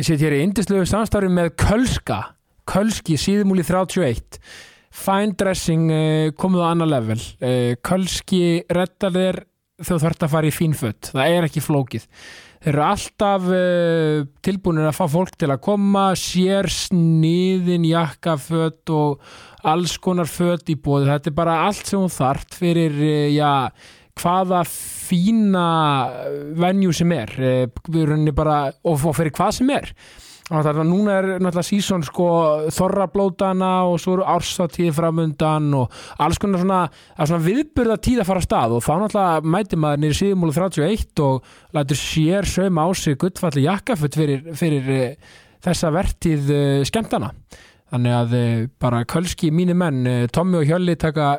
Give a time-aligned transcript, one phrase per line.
[0.00, 2.22] Ég set hér í indislegu samstarfi með Kölska
[2.64, 4.38] Kölski síðumúli 31
[4.96, 7.18] Fine dressing uh, komið á annar level.
[7.36, 9.40] Uh, Kölski reddar þér
[9.76, 12.08] þegar þú þarft að fara í fín fött það er ekki flókið.
[12.64, 19.20] Þeir eru alltaf uh, tilbúinir að fá fólk til að koma sér sniðin jakkafött og
[19.68, 23.52] alls konar fött í bóði þetta er bara allt sem þú þart fyrir uh, já,
[24.20, 25.68] hvaða fína
[26.60, 27.32] venju sem er
[27.90, 29.94] henni bara og, og fyrir hvað sem er
[30.50, 32.28] Þannig að núna er náttúrulega sísón sko
[32.74, 36.80] þorrablótana og svo eru árstátíði framundan og alls konar svona,
[37.20, 41.22] svona viðburða tíð að fara að stað og þá náttúrulega mæti maður nýri síðumúlu 31
[41.22, 47.30] og lætur sér sögum á sig guttfalli jakkafutt fyrir, fyrir uh, þessa vertíð uh, skemmtana.
[47.90, 48.34] Þannig að
[48.82, 50.02] bara kölski mínir menn,
[50.34, 51.36] Tommi og Hjölli taka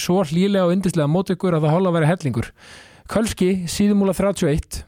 [0.00, 2.48] svo hlýlega og yndislega mót ykkur að það hóla að vera hellingur.
[3.12, 4.84] Kölski síðumúla 31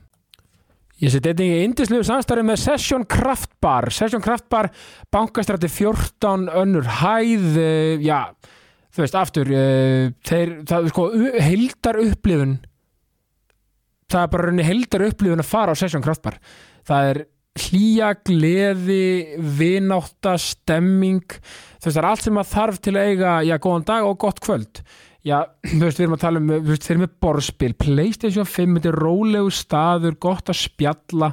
[1.02, 3.88] Ég seti einnig í indislegu samstarfi með Session Craft Bar.
[3.92, 4.68] Session Craft Bar,
[5.12, 8.30] bankastrætti 14 önnur hæð uh, já,
[8.94, 11.08] þú veist, aftur uh, þeir, það er sko
[11.48, 12.55] heildar upplifun
[14.14, 16.38] það er bara rauninni heildar upplifun að fara á Session Craft Bar.
[16.86, 17.22] Það er
[17.58, 21.24] hlýja, gleði vinátta, stemming.
[21.78, 24.16] Þú veist, það er allt sem að þarf til að eiga já, góðan dag og
[24.24, 24.80] gott kvöld.
[25.24, 28.48] Já, þú veist, við erum að tala um, við veist, þeir eru með borðspil, Playstation
[28.48, 31.30] 5, þetta er rólegu staður, gott að spjalla,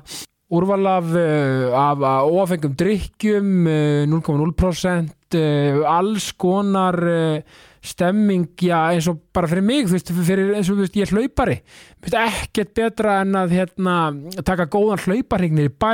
[0.52, 5.12] úrval af, uh, af óafengum drikkjum, uh, 0,0%,
[5.42, 7.02] uh, alls konar
[7.82, 11.08] stemming, já, eins og bara fyrir mig, þú veist, fyrir, eins og þú veist, ég
[11.08, 11.58] er hlaupari,
[12.06, 13.98] veist, ekkert betra en að, hérna,
[14.46, 15.94] taka góðan hlauparregnir í bæ,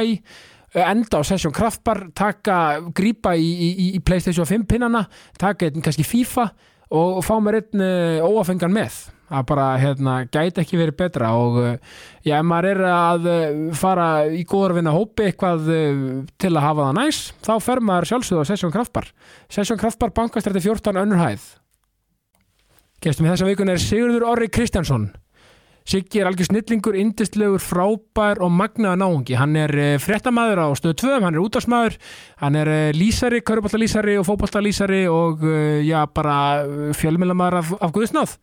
[0.84, 5.06] enda á Session Kraftbar, taka, grípa í, í, í Playstation 5 pinnana,
[5.40, 6.50] taka einn kannski FIFA,
[6.98, 9.06] og fá mér einn uh, óafengan með.
[9.28, 11.72] Að bara hérna, gæti ekki verið betra og uh,
[12.24, 15.68] já, ef maður er að uh, fara í góðarvinna hópi eitthvað
[16.40, 19.12] til að hafa það næs þá fer maður sjálfsögðu á Session Kraftbar.
[19.52, 21.48] Session Kraftbar bankastrætti 14 önnur hæð
[23.04, 25.12] Gestum í þessa vikun er Sigurður Orri Kristjánsson
[25.88, 29.38] Siggi er algjör snillingur, indistlegur, frábær og magnaða náungi.
[29.40, 29.72] Hann er
[30.04, 31.96] fréttamaður á stöðu 2, hann er útdagsmaður,
[32.42, 35.48] hann er lísari, kauruboltalísari og fókboltalísari og
[35.88, 36.36] já, bara
[36.92, 38.36] fjölmjölamæður af, af Guðsnáð.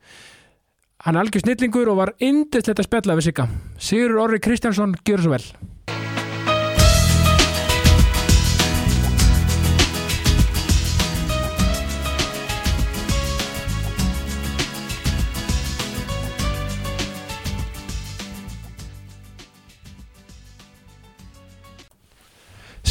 [1.04, 3.48] Hann er algjör snillingur og var indistlegt að spjalla við Sigga.
[3.76, 5.44] Sigur Orri Kristjánsson, gjör svo vel.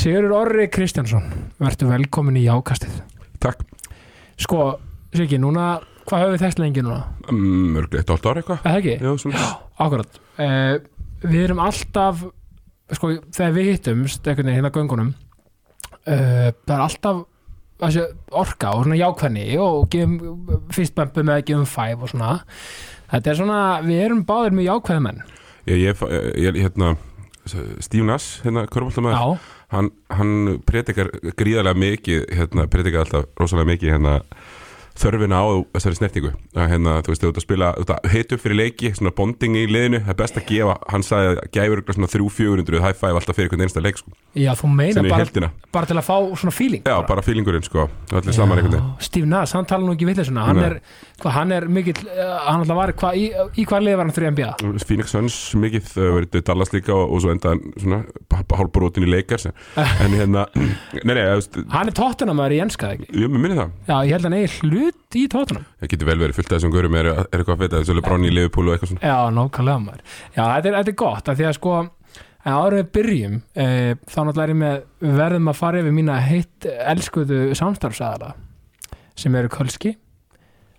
[0.03, 1.29] Sigurður Orri Kristjánsson
[1.63, 2.95] verður velkomin í Jákastið.
[3.43, 3.61] Takk.
[4.41, 4.73] Sko,
[5.15, 6.97] Siggi, núna hvað höfum við þekkt lengi núna?
[7.31, 8.65] Mörglega eitt átt ára eitthvað.
[8.67, 8.95] Eða ekki?
[8.99, 9.43] Já, svona.
[9.85, 10.17] Akkurat.
[10.35, 10.73] Uh,
[11.23, 12.25] Við erum alltaf
[12.97, 17.21] sko, þegar við hittumst einhvern veginn hérna göngunum uh, það er alltaf
[17.83, 18.03] þessi
[18.43, 22.33] orka og svona jákvæðni og gefum fyrst bömbu með að gefum fæf og svona.
[23.13, 25.23] Þetta er svona, við erum báðir með jákvæðmenn
[25.71, 26.05] Ég, ég,
[26.43, 26.91] ég, hérna
[27.83, 33.95] Steve Nass, hérna, körfaldamæður Já, hann, hann predikar gríðarlega mikið hérna, predikar alltaf rosalega mikið
[33.95, 34.17] hérna,
[34.99, 36.31] þörfina á þessari snertingu.
[36.53, 37.69] Að hérna, þú veist, þú ert að spila
[38.13, 40.03] heitu fyrir leiki, svona bonding í liðinu.
[40.05, 43.49] Það er best að gefa, hann sagði að gæfur svona 300-400 high five alltaf fyrir
[43.49, 46.95] einhvern einsta leik sko, já þú meina bara, bara til að fá svona feeling Já,
[47.07, 47.21] bara.
[47.25, 48.91] feelingurinn sko, allir saman einhvern veginn.
[49.03, 50.75] Steve Nass, hann tala nú ekki við þessuna hann er,
[51.21, 53.25] hvað, hann er mikill uh, hann alltaf var, hvað, í,
[53.61, 54.51] í hvað lið var hann fyrir NBA?
[54.87, 57.99] Phoenix Suns mikið, þau verið Dallas líka og, og svo enda svona
[58.53, 60.47] hálfbrotin í leikars en hérna,
[61.07, 61.25] nei, nei,
[64.83, 67.39] í að hlut í tóttunum það getur vel verið fullt af þessum görum er, er
[67.39, 69.03] eitthvað að vita, þessu Lebron í Liverpool og eitthvað svona?
[69.07, 70.05] Já, nákvæmlega maður.
[70.35, 71.75] Já, þetta er, þetta er gott, af því að sko
[72.43, 73.65] en áður við byrjum e,
[74.03, 78.33] þá náttúrulega er ég með verðum að fara yfir mína heitt elskuðu samstarfsæðala
[79.19, 79.95] sem eru Kölski.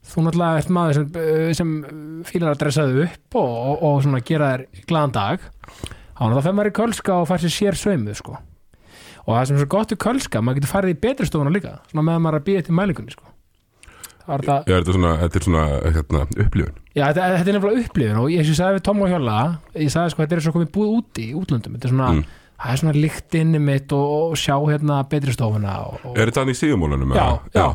[0.05, 1.71] Þú náttúrulega ert maður sem, eh, sem
[2.29, 5.47] fílar að dressa þau upp og, og, og svona gera þér glaðan dag.
[5.65, 8.37] Þá náttúrulega fer maður í Kölska og fær sér sér sveimuð sko.
[9.25, 11.79] Og það sem er svo gott við Kölska, maður getur farið í betri stofuna líka
[11.89, 13.34] svona meðan maður er að býja til mælingunni sko
[14.25, 16.77] Er þetta Já, þetta er svona, þetta er svona hérna, upplifun.
[16.95, 19.39] Já, þetta, þetta er nefnilega upplifin og ég, ég sagði við og Hjóla
[19.77, 22.25] ég sagði sko, þetta er svo komið búið úti í útlöndum þetta er svona, Mm.
[22.63, 26.31] það er svona líkt inni mitt og, og sjá hérna betri stofuna og, og Er
[26.31, 27.13] þetta hann í síðumólunum?
[27.19, 27.67] Já, já.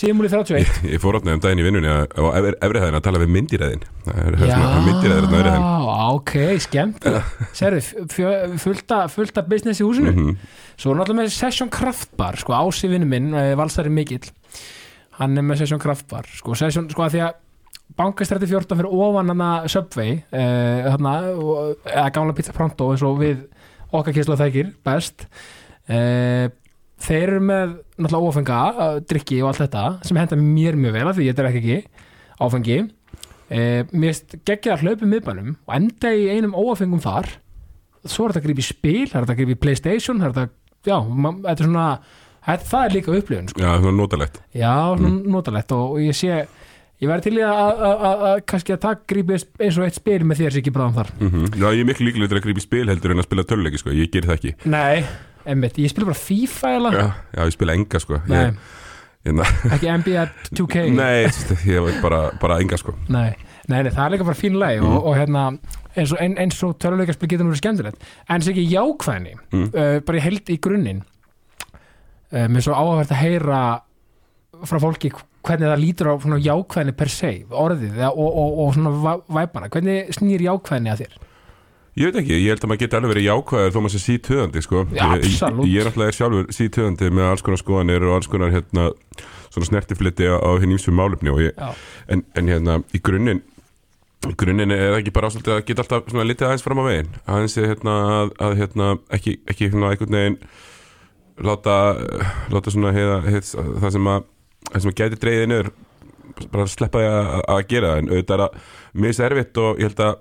[0.00, 2.00] síðmúli 31 Ég fór átnað um daginn í vinnunni á
[2.40, 5.68] efri efri hæðin að tala við myndiræðin að efri hæðin
[6.16, 6.34] ok,
[6.64, 7.06] skemmt
[7.56, 7.82] Serðu,
[8.62, 10.12] fullta, fullta business í húsinu?
[10.14, 10.36] Mhm.
[10.80, 14.24] Svo er náttúrulega með Session Kraftbar sko, Ási vinnu minn, eh, valsari mikill
[15.20, 17.38] hann er með Session Kraftbar sko, Session, sko að því að
[17.98, 23.18] bankastrætti 14 fyrir ofan hana Subway eh, hana, og- eða gamla pizza pronto eins og
[23.20, 23.42] við
[23.90, 25.24] okkar kynslu þækir best.
[25.90, 26.46] Uh,
[27.02, 31.08] þeir eru með náttúrulega ófenga, uh, drikki og allt þetta sem henda mér mjög vel
[31.10, 31.78] af því ég drekk ekki
[32.46, 32.76] áfengi.
[33.50, 37.26] Uh, mér geggjað að hlaupa um miðbænum og enda í einum óafengum þar.
[38.06, 40.28] Svo er þetta að grípa í spil, það er þetta að grípa í Playstation það
[40.30, 40.54] er þetta,
[40.86, 40.98] já,
[41.48, 41.88] þetta er svona
[42.46, 43.60] það það er líka upplifun sko.
[43.62, 44.40] Já, það er notalegt.
[44.56, 46.32] Já, svona notalegt og, og ég sé
[47.00, 50.52] ég væri til í að, kannski að takk grípi eins og eitt spil með þér
[50.56, 51.12] sem ekki bráðum þar.
[51.20, 53.44] Mm Já, ég er miklu líklega til að grípa í spil heldur en að spila
[53.48, 53.94] töluleiki sko.
[53.96, 54.52] Ég ger það ekki.
[54.68, 55.04] Nei,
[55.54, 57.06] emmitt, ég spila bara FIFA eða, Já,
[57.38, 58.20] já ég spila enga sko.
[58.28, 58.42] Nei,
[59.28, 60.26] ég, ég, ekki NBA
[60.60, 61.14] 2K Nei,
[61.72, 62.94] ég veit bara, bara enga sko.
[63.08, 63.30] Nei,
[63.68, 65.46] nei, nei, það er líka bara fín leið og, og hérna,
[65.96, 68.04] eins og, og töluleikarspil getur nú verið skemmtilegt.
[68.28, 69.66] En sem ekki jákvæðni Mm.
[69.74, 71.00] uh, bara í held í grunninn
[72.30, 73.60] mér er svo áhverð að heyra
[74.68, 75.10] frá fólki
[75.46, 80.10] hvernig það lítur á svona jákvæðni per se orðið og, og, og svona væpana hvernig
[80.14, 81.18] snýr jákvæðni að þér?
[81.98, 84.60] Ég veit ekki, ég held að maður geti alveg verið jákvæður þó maður sé sítöðandi
[84.62, 85.70] sko Já, Ég- ég, absolutt.
[85.72, 88.84] ég er alltaf sjálfur sítöðandi með alls konar skoðanir og alls konar hérna
[89.50, 91.58] svona snertifliti á, á hinn ímsum málefni og ég,
[92.14, 93.42] en, en hérna í grunninn
[94.38, 97.56] grunninn er ekki bara ásvöldið að geta alltaf svona litið aðeins fram á veginn aðeins
[97.58, 100.38] er hérna að, að hérna ekki, ekki hérna einhvern veginn
[101.46, 101.76] láta,
[102.52, 104.28] láta svona heiða, heit, það sem að
[104.70, 105.70] það að gæti dreigðið niður
[106.52, 108.00] bara sleppa því að, að gera það.
[108.00, 108.56] En auðvitað er að
[109.04, 110.16] mjög erfitt og ég held að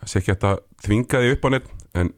[0.00, 1.70] það sé ekki að þvinga því upp á neitt
[2.00, 2.10] en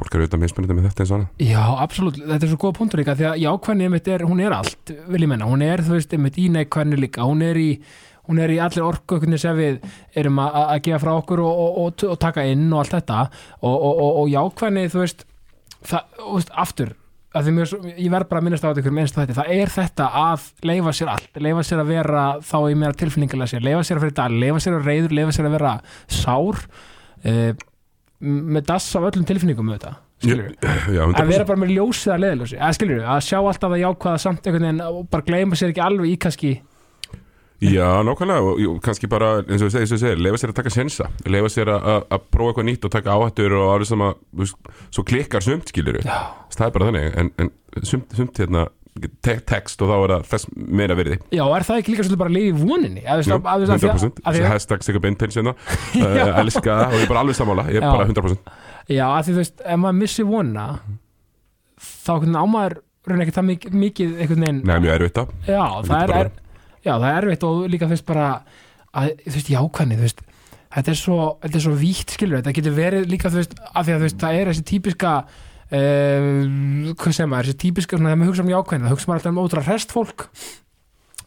[0.00, 1.48] fólk er auðvitað mismunandi með þetta eins og annað.
[1.50, 4.56] Já, absolutt, þetta er svo góða punktur líka því að jákvæðni einmitt er, hún er
[4.56, 7.26] allt vil ég menna, hún er þú veist einmitt í neikvæðni líka.
[7.28, 7.68] Hún er í,
[8.28, 9.82] hún er í allir orku einhvern sem við
[10.18, 13.26] erum að, að gefa frá okkur og, og, og, og taka inn og allt þetta.
[13.60, 15.26] Og, jákvæðni þú veist,
[15.84, 16.96] það, aftur
[17.70, 20.06] svo- ég verð bara að minnast á þetta ykkur minnst á þetta, það er þetta
[20.20, 23.96] að leifa sér allt, leifa sér að vera þá í meira tilfinningilega sér, leifa sér
[24.00, 25.74] að fyrir dag leifa sér að reyður, leifa sér að vera
[26.10, 26.62] sár
[27.24, 27.52] uh,
[28.20, 30.50] með dass af öllum tilfinningum þetta skilur
[30.96, 31.30] Já, að 100%.
[31.30, 34.66] vera bara með ljósið að leðljósi að skilur að sjá alltaf að jákvæða samt einhvern
[34.68, 36.50] veginn og bara gleyma sér ekki alveg í kannski
[37.60, 40.40] Já, nákvæmlega og, og kannski bara eins og við segir, eins og við segir leifa
[40.40, 43.56] sér að taka sensa leifa sér að, að, að prófa eitthvað nýtt og taka áhættur
[43.58, 44.10] og alveg þú
[44.40, 46.18] veist, svo klikkar sumt skilur já,
[46.56, 47.52] það er bara þannig en, en
[47.84, 48.66] sumt, sumt hérna
[49.24, 50.48] te text og þá er það þess
[50.80, 51.20] meira virði.
[51.30, 53.04] Já, er það ekki líka svolítið bara að í voninni?
[53.06, 55.54] Að, Jú, að, að, að, 100% að, að, hashtag Sigga Beinteins hérna.
[56.00, 56.08] Já.
[56.08, 57.66] uh, elska það og ég er bara alveg sammála.
[57.70, 57.92] Ég er Já.
[57.94, 58.50] bara 100%
[58.90, 60.66] já, að því þú veist, ef maður missi vonina
[61.80, 62.12] þá
[62.42, 62.76] ámaður
[63.10, 66.32] raun ekki það mikið, mikið Nei, mjög erfitt það já, það er, er,
[66.84, 68.26] já, það er erfitt og líka þú veist bara
[68.90, 70.24] að, þú veist, jákvæðni, þú veist
[70.70, 73.86] þetta er svo, þetta er svo vítt skilur þetta getur verið líka, þú veist, af
[73.86, 75.14] því að þú veist það er þessi típiska
[75.70, 79.20] uh, hvað sem maður, þessi típiska svona, þegar maður hugsa um jákvæðni, það hugsa maður
[79.20, 80.26] alltaf um ótrúlega hrest fólk.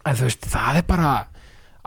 [0.03, 1.13] En þú veist, það er bara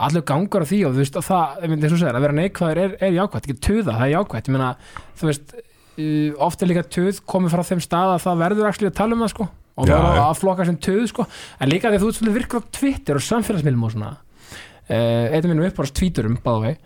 [0.06, 2.36] allur gangur á því og þú veist, og það, ég myndi þess að að vera
[2.36, 4.72] neikvæður er, er jákvætt, ekki töða, það er jákvætt ég meina,
[5.16, 8.90] þú veist, uh, oft er líka töð komið frá þeim stað að það verður að
[8.96, 10.24] tala um það, sko, og það já.
[10.24, 11.26] að flokka sem töð, sko,
[11.60, 14.12] en líka því að þú ert svolítið virkur á Twitter og samfélagsmiðlum og svona.
[14.86, 16.76] Uh, eitthvað minnum uppárast tvíturum, báðu vei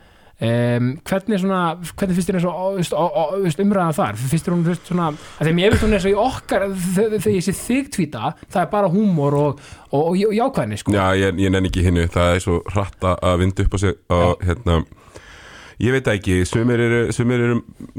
[0.41, 4.17] Um, hvernig svona, hvernig finnst þér eins og umræðan þar?
[4.17, 7.45] Finnst þér hún svona, þegar mér finnst hún eins og í okkar þe- þegar ég
[7.45, 9.61] sé þig tvíta það er bara húmor og,
[9.91, 10.95] og, og, og jákvæðni sko.
[10.97, 14.01] Já, ég, ég nenni ekki hinnu, það er svo hratt að- vinda upp á sig
[14.17, 14.79] og hérna
[15.81, 17.55] ég veit ekki, sumir eru, sumir eru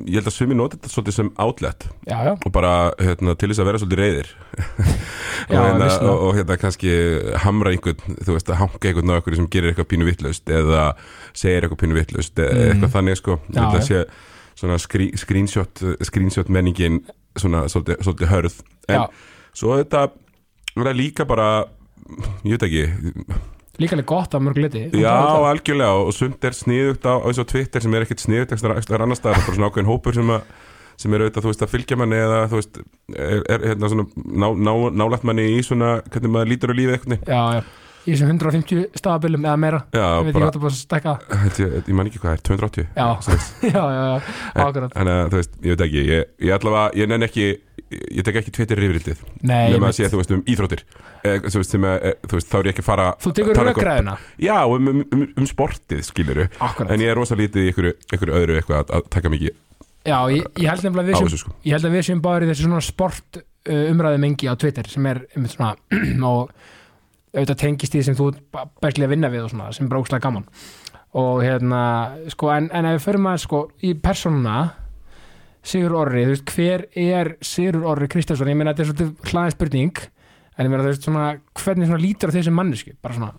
[0.06, 3.50] ég held að sumir nota þetta svolítið sem outlet já, já, og bara hérna, til
[3.52, 4.32] þess að vera svolítið reyðir
[5.52, 6.92] Já, og, hérna, og, og hérna kannski
[7.42, 10.84] hamra einhvern, þú veist að hanga einhvern á einhverju sem gerir eitthvað pínu vitlaust eða
[11.34, 12.68] segir eitthvað pínu vitlaust eða Mm.
[12.76, 13.66] eitthvað þannig sko, já.
[13.88, 14.04] sé
[14.62, 17.00] svona skrí, screenshot, screenshot menningin
[17.40, 18.58] svona svolítið, svolítið hörð.
[18.92, 19.08] En
[19.58, 21.48] svo þetta er það líka bara
[22.46, 22.84] ég veit ekki,
[23.80, 25.14] líka alveg gott að mörg liti Já,
[25.48, 29.20] algjörlega og sumt er sniðugt á eins og Twitter sem er ekkert sniðugt ekstra, annar
[29.20, 30.34] staðar, bara svona ákveðin hópur sem,
[31.00, 32.82] sem er auðvitað, þú veist, að fylgja manni eða þú veist,
[33.16, 34.08] er, er hérna svona
[34.44, 34.74] ná, ná,
[35.04, 37.64] nálægt manni í svona hvernig maður lítur á lífið eitthvað já, já,
[38.02, 40.80] í þessum 150 stafabilum eða meira, Já, ég veit ekki bara, hvað það búið að
[40.82, 41.18] stekka
[41.64, 43.08] ég, ég, man ekki hvað er, 280 já,
[43.72, 47.12] já, já, já, akkurat Þannig að, þú veist, ég veit ekki ég, ég allavega, ég
[47.12, 47.52] nenn ekki
[47.92, 50.84] ég tek ekki Twitter yfirildið nema að sé, þú veist, um íþróttir.
[51.22, 53.34] Eh, þú, veist, sem, að, eh, þú veist, þá er ég ekki að fara þú
[53.38, 57.36] tekur eitthvað- röggræðina Já, um, um, um, um sportið, skiluru akkurat, En ég er rosa
[57.36, 59.56] lítið í ykkur, ykkur öðru eitthvað að, að taka mikið
[60.06, 61.56] já, ég, ég held nefnilega að við sem sko.
[61.64, 64.88] ég held að við séum bara í þessu svona sport uh, umræðu mengi á Twitter
[64.90, 65.76] sem er um svona
[66.32, 66.52] og
[67.32, 68.32] auðvitað tengist því sem þú
[68.82, 70.48] bæslega að vinna við og svona sem brókslega gaman.
[71.16, 71.82] Og hérna
[72.32, 74.58] sko en, en ef við förum að sko í persónuna
[75.62, 79.56] Sigur Orri, þú veist hver er Sigur Orri Kristjánsson, ég meina þetta er svolítið hlaðið
[79.58, 80.02] spurning
[80.58, 81.28] en ég meina þú veist svona
[81.62, 83.34] hvernig svona lítur þessi manneski bara svona,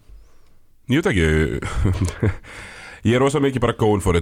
[0.91, 2.31] Ég veit ekki.
[3.09, 3.75] Ég er rosa mikið bara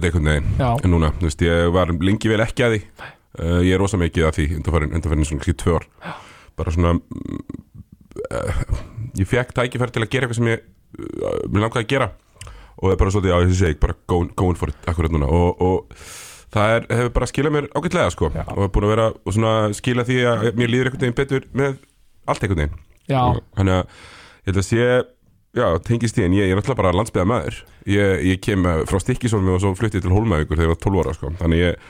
[0.09, 2.79] einhvern veginn já, En núna, þú veist, ég var lengi vel ekki að því.
[3.41, 5.85] Uh, ég er rosa mikið að því undanfærin svona kannski tvö ár.
[6.57, 6.95] Bara svona
[8.31, 8.63] uh,
[9.19, 12.09] ég fekk tækifæri til að gera eitthvað sem ég uh, langaði að gera.
[12.77, 13.97] Og það er bara svolítið, já ég segi, bara
[14.57, 15.29] for it akkurat núna.
[15.29, 16.05] Og, og
[16.51, 18.29] það er, hefur bara skilað mér ágætlega sko.
[18.35, 18.43] Já.
[18.51, 21.47] og er búin að vera og svona skila því að mér líður einhvern veginn betur
[21.53, 21.79] með
[22.27, 22.77] allt einhvern veginn.
[23.11, 23.83] Já, Og þannig að
[24.41, 24.85] ég held að sé
[25.57, 27.57] já, tengist því en ég, ég er náttúrulega bara landsbyða maður.
[27.89, 31.01] Ég, ég kem eh, frá Stikkisólmi og svo fluttið til Hólmavíkur þegar ég var 12
[31.03, 31.31] ára sko.
[31.41, 31.81] þannig ég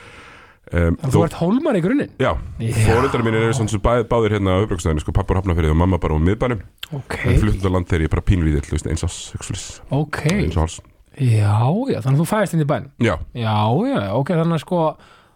[0.72, 2.12] um, þú ert hólmar í grunninn?
[2.22, 2.72] Já, Já.
[2.86, 5.98] fóreldrar mín eru svona sem bæ, báðir hérna á uppbrökstöðinu, sko, pappa hafnafyrir og mamma
[6.02, 6.62] bara á miðbænum,
[6.96, 10.18] Ok, en fluttum til land þegar ég bara pínlítill, þú veist, eins ás, sexualis ok.
[10.32, 10.80] Eins og háls,
[11.18, 11.58] Já,
[11.92, 13.56] já, þannig að þú fæðist inn í bænum já, Já,
[13.90, 14.80] já, ok, þannig að sko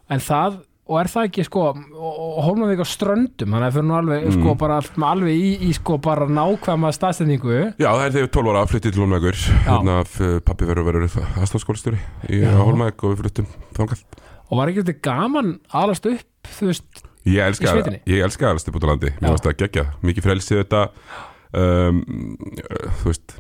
[0.09, 3.97] En það, og er það ekki sko og Hólmavík á ströndum þannig að fyrir nú
[3.99, 4.37] alveg, Mm.
[4.39, 4.77] sko, bara
[5.11, 8.63] alveg í, í sko bara nákvæma staðsendingu já, það er þegar ég var 12 ára
[8.71, 11.99] fluttið til Hólmavíkur, hérna f- pappi verður verður aðstofskólastjóri
[12.31, 12.55] í Já.
[12.55, 14.05] Hólmavík og við fluttum þangað
[14.47, 16.25] og var ekki þetta gaman alast upp,
[16.61, 17.99] þú veist Ég Í elska, sveitinni?
[18.07, 19.19] ég elska alveg upp út á landi Já.
[19.19, 20.85] Mér varst það gegja, mikið frelsið þetta
[21.59, 21.99] um,
[22.63, 23.35] uh, Þú veist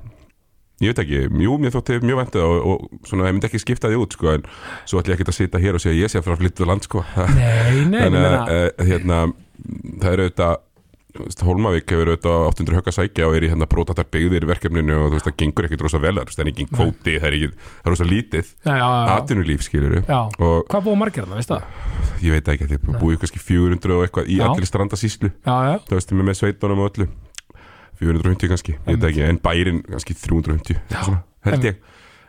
[0.84, 3.88] Ég veit ekki, jú, mér þótti mjög væntið og, og svona, ég myndi ekki skipta
[3.88, 4.42] því út sko, en
[4.84, 6.64] svo ætla ég ekki að sitja hér og segja ég sé að fara að flytta
[6.64, 7.04] úr land sko.
[7.32, 9.20] Nei, nei, að uh, hérna,
[10.02, 10.56] það eru auðvitað
[11.16, 14.96] Hólmavík hefur auðvitað 800 högg að sækja og er í hérna brotatar byggðir í verkefninu
[15.00, 17.48] og þú veist það gengur ekkit rosa vel það er ekki kvóti, það er ekki
[17.56, 18.50] það er rosa lítið,
[20.10, 20.20] já.
[20.36, 21.70] og Hvað búið margir þarna, veist það?
[22.26, 25.74] ég veit ekki að þið búið kannski 400 og eitthvað í allir strandasíslu Já, já,
[25.88, 27.08] þú veist, með sveitunum og öllu
[28.00, 31.78] 450 kannski, ég veit ekki en bærin kannski 350 eitthvað svona, held ég.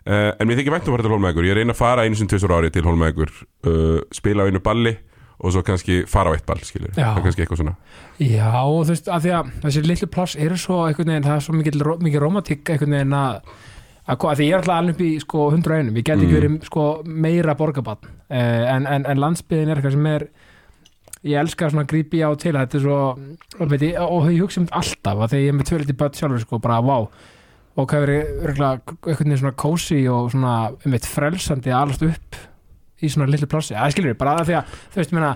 [0.07, 2.15] Uh, en mér þykir vænt um að fara til Hólmækur ég reyna að fara einu
[2.15, 3.31] sem tvisur ári til Hólmækur
[3.67, 4.93] uh, spila á einu balli
[5.37, 7.73] og svo kannski fara á eitt ball, skilur það er kannski eitthvað svona.
[8.23, 11.43] Já, þú veist, að því að þessi litlu pláss eru svo einhvern veginn, það er
[11.45, 13.35] svo mikið, mikið romantík einhvern veginn að
[14.07, 16.37] því ég er alltaf alveg upp í sko 100 einum, ég get ekki Mm.
[16.39, 20.25] verið sko meira borgabann uh, en, en, en landsbyðin er eitthvað sem er
[21.25, 22.99] ég elska svona að grípi á til þetta er svo,
[23.57, 26.43] og, ég, og ég hugsa um alltaf að þegar ég er með tvöliti börn sjálfur
[26.43, 26.97] sko, bara vá.
[27.77, 32.39] Og hvað verið einhvern veginn svona kósi og svona um eitt frelsandi að alast upp
[32.97, 35.35] í svona litlu plássi, að skilur við, bara að því að veist, ég meina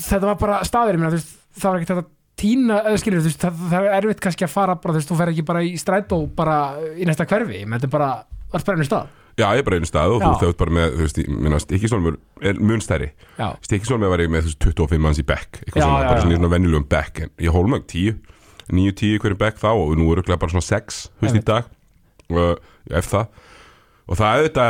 [0.00, 2.06] þetta var bara staður, ég þú veist, það var ekki þetta
[2.40, 5.64] tína, skilur, veist, það, það er erfitt kannski að fara bara, þú fer ekki bara
[5.66, 6.56] í strætó bara
[6.96, 8.10] í næsta hverfi, menn þetta er bara
[8.50, 10.26] allt bara einu stað, já, ég er bara einu stað og Já.
[10.28, 12.18] þú þauðt bara með, þú veist, ég minna Stikisólmur
[12.50, 13.08] er mun stærri.
[13.38, 16.10] Já, Stikisólmur var ég með þú veist, 25 manns í bekk eitthvað Já, svona, já,
[16.10, 18.20] bara svona í svona venjulegum bekk en ég Hólmæk 10,
[18.70, 21.72] 9-10 hverjum bekk þá og nú eru bara svona 6 þú veist, í dag.
[22.30, 23.26] Og ef það.
[24.10, 24.68] Og það er þetta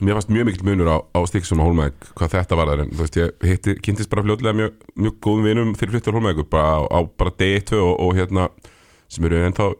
[0.00, 2.90] mér fannst mjög mikill munur á, á Stikisólm og Hólmæk hvað þetta var þar en
[2.92, 6.76] þú veist ég hitti, kynntist bara fljótlega mjög, mjög góðum vinum fyrir fluttur Hólmæk bara
[6.76, 8.48] á, á bara degi 2 og, og hérna
[9.10, 9.70] sem eru ennþá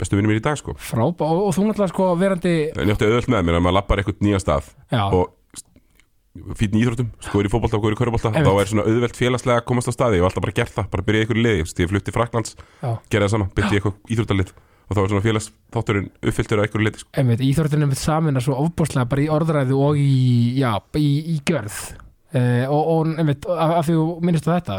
[0.00, 0.74] bestu vinnum mér í dag sko.
[0.78, 3.78] Frábá og, og þú náttúrulega sko verandi en ég átti auðvöld með mér að maður
[3.78, 5.38] lappar eitthvað nýja stað já, og
[6.56, 8.00] fýtn í íþróttum, sko er í fótbolta og góður í
[8.32, 8.48] Einmitt.
[8.48, 10.20] þá er svona auðvelt félagslega að komast á staði.
[10.22, 11.64] Var alltaf bara gert það, bara byrjaði ykkur í liði.
[11.82, 12.54] Ég flutti Fraklands,
[13.12, 14.54] gerði það sama byrjaði eitthvað íþróttalið.
[14.82, 17.24] Og þá var svona félagsþátturinn uppfylltur á ykkur liti sko.
[17.48, 20.16] íþróttin er með samin að svo ofbúrslega bara í orðræðu og í,
[20.56, 21.78] já, í, í gjörð.
[22.32, 24.78] Uh, og, og einmitt, af, af því þú minnist á þetta,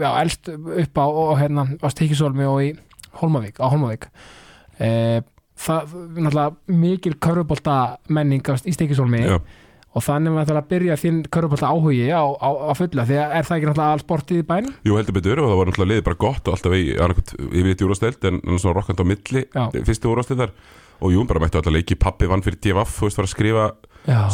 [0.00, 1.06] já, elst upp á,
[1.40, 2.68] hérna, á Stíkisólmi og í
[3.18, 4.08] Hólmavík, á Hólmavík.
[4.78, 5.20] Uh,
[5.58, 7.78] það, náttúrulega mikil körfubólta
[8.08, 9.38] menning á- í Stíkisólmi Já.
[9.96, 13.34] og þannig að það að byrja þinn körfubólta áhugi á, á, á fulla, því að
[13.40, 14.76] er það ekki náttúrulega all sportið í bænum?
[14.86, 17.84] Jú heldur betur og það var náttúrulega liðið bara gott og alltaf í, yfir eitt
[17.88, 19.64] úrasteld en, svona rokkand á milli Já.
[19.82, 20.54] fyrstu úrastildar
[21.02, 23.66] og jú, bara mættu alltaf leiki pappi vann fyrir DFF, þú veist, var að skrifa,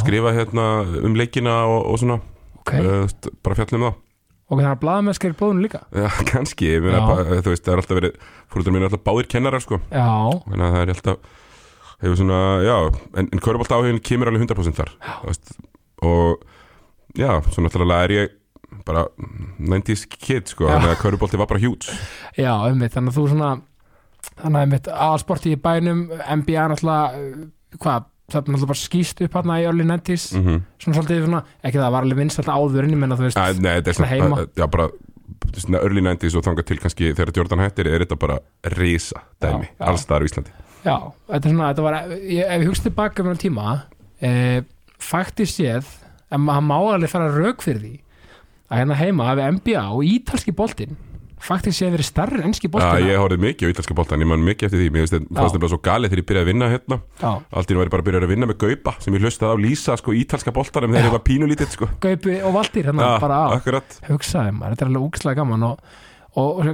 [0.00, 0.68] skrifa hérna
[1.04, 2.20] um leikina og, og svona.
[2.60, 3.98] Ok, uh, bara fjallum það
[4.54, 5.80] og þannig að blaðamennskar í blóðinu líka?
[5.90, 7.06] Já, kannski, ég meina, Já.
[7.10, 9.80] bara, þú veist, það er alltaf verið fórhundar mínu er alltaf báðir kennarar sko.
[9.90, 10.06] Já,
[10.46, 11.42] þannig að það er alltaf
[12.04, 12.76] hefur svona, já,
[13.16, 14.90] en, en körubolt áhugin kemur alveg 100% þar
[15.22, 15.52] þú veist,
[16.04, 16.42] og
[17.16, 18.32] já, svo náttúrulega er ég
[18.84, 19.06] bara
[19.60, 20.74] 90s kid sko, Já.
[20.74, 21.86] þannig að körubolti var bara hjút
[22.36, 23.50] Já, einmitt, þannig að þú svona
[24.34, 27.46] þannig að einmitt aðalsporti í bænum NBA náttúrulega uh,
[27.80, 30.60] hvað, það er náttúrulega bara skýst upp hérna í early 90s mm -hmm.
[30.78, 33.36] svona svolítið svona, ekki það var alveg vinst alltaf áður en ég menna þú veist,
[33.60, 34.28] Nei, þetta er Svona heima.
[34.28, 34.88] svona, já, bara
[35.56, 39.68] svona early 90s og þangað til kannski þegar Jordan hættir er þetta bara risa dæmi,
[39.68, 39.86] Já, já.
[39.88, 40.50] alls staðar í Íslandi
[40.84, 40.96] já,
[41.28, 43.82] þetta er svona þetta var, ég, ef ég hugst tilbaka um þennan tíma
[44.20, 44.62] eh,
[44.98, 45.84] faktist séð
[46.30, 48.00] en maður má alveg fara rauk fyrir því
[48.70, 50.96] að hérna heima hafi NBA og ítalski boltinn
[51.44, 54.44] faktist séð verið starri en enski Já, ég horfði mikið á ítalska boltan, ég man
[54.44, 54.88] mikið eftir því.
[54.94, 56.98] Mér finnst þetta svo galið þegar ég byrjaði að vinna hérna.
[57.24, 59.58] Allt í nú væri bara að byrja að vinna með gaupa sem ég hlustaði á
[59.64, 61.90] lýsa sko ítalska boltanum þegar ég var pínulítið sko.
[62.04, 64.00] Gaupi og Valdir hérna bara á akkurat.
[64.08, 65.94] Hugsaði maður, þetta er alveg úkslega gaman og,
[66.34, 66.66] og, og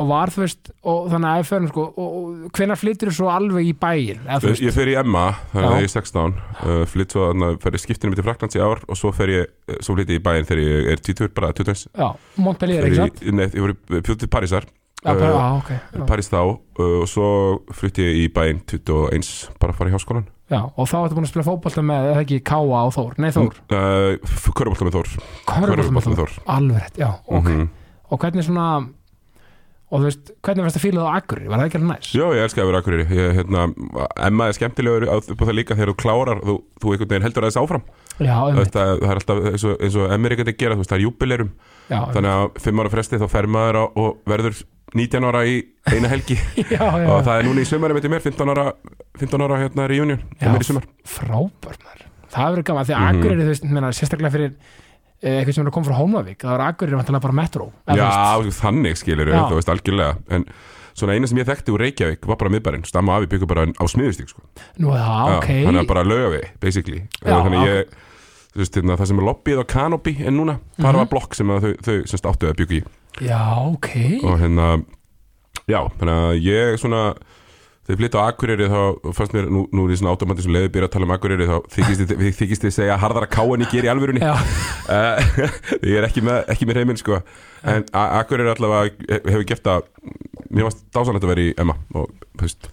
[0.00, 3.28] og var þú veist og þannig að fyrir sko og, og hvenær flyttir þú svo
[3.32, 5.72] alveg í bæin eða Ég fer í Emma, þannig Já.
[5.72, 8.56] að ég er 16 uh, flytt svo, þannig að fer ég skiptinu mitt í Fraklands
[8.56, 11.02] í ár og svo fer ég, uh, svo flytt ég í bæinn þegar ég er
[11.10, 12.08] 20, bara 20 já,
[12.40, 13.18] Montpellier, ekki ég, sant?
[13.36, 13.74] Nei, ég voru
[14.06, 14.64] fjótt til Parísar
[15.02, 15.70] Já, bara, uh, já, ok.
[15.74, 16.02] Já.
[16.06, 16.54] París þá uh,
[17.02, 17.28] og svo
[17.74, 19.28] flytti ég í bæinn 21,
[19.60, 22.22] bara að fara í háskólan já, og þá ertu búin að spila fótbolta með eða
[22.22, 23.52] ekki Káa og Þór, nei Þór?
[24.56, 25.08] Körbólta með Þór
[29.92, 32.10] og þú veist, hvernig varst það á Akureyri, var það ekki alveg næs?
[32.16, 33.64] Jó, ég elska að vera akkurir ég, hérna,
[34.28, 37.50] Emma er skemmtilegur á, það líka þegar þú klárar þú, þú einhvern veginn heldur að
[37.52, 37.84] þess áfram.
[38.22, 40.52] Já, Þú einmitt, veist, að, það er alltaf eins og, eins og Emma er ekkert
[40.52, 41.50] að gera, þú veist, það er júbilerum
[41.92, 45.54] já, þannig að fimm ára fresti þá fer maður á, og verður 19 ára í
[45.92, 46.36] eina helgi.
[46.56, 48.66] Já, já, og það er núna í sömari með mér 15 ára,
[49.20, 49.86] 15 ára hérna
[50.56, 50.88] mér í sumar.
[51.08, 52.08] frábært maður.
[52.32, 53.08] Það verið gaman, því Mhm.
[53.20, 54.52] Akureyri, þú veist, meina, sérstaklega fyrir
[55.22, 58.60] eitthvað sem er að koma frá Hómavík, það var Akureyri vantilega bara metro Já, veist.
[58.60, 59.42] þannig skilur Já.
[59.50, 60.44] þú veist algjörlega en
[60.94, 63.84] svona eina sem ég þekkti úr Reykjavík var bara miðbærin, stamma afi byggur bara á
[63.88, 64.42] smiðustík sko.
[64.78, 67.94] nú, já, ok þannig að bara löga við, basically Já, þannig ég
[68.52, 70.84] þú veist, hérna, það sem er lobbyið á Canopy en núna, Mhm.
[70.84, 73.40] þar var blokk sem þau, þau semst áttu að byggja í já,
[73.72, 73.88] ok
[74.24, 74.84] og hérna,
[75.68, 77.14] já, þannig að ég svona
[77.90, 80.88] ég flytt á Akureyri þá fannst mér, nú, nú er ég svona automatísum leiði byrja
[80.88, 84.22] að tala um Akureyri þá þykist þið, segja harðara ká en ég ger í alvörunni.
[84.92, 85.28] Eh,
[85.86, 87.20] ég er ekki með, ekki með heiminn sko.
[87.70, 89.84] En Akureyri allavega hefur gert að
[90.50, 92.68] mér varst dásanlegt að vera í Emma og þú veist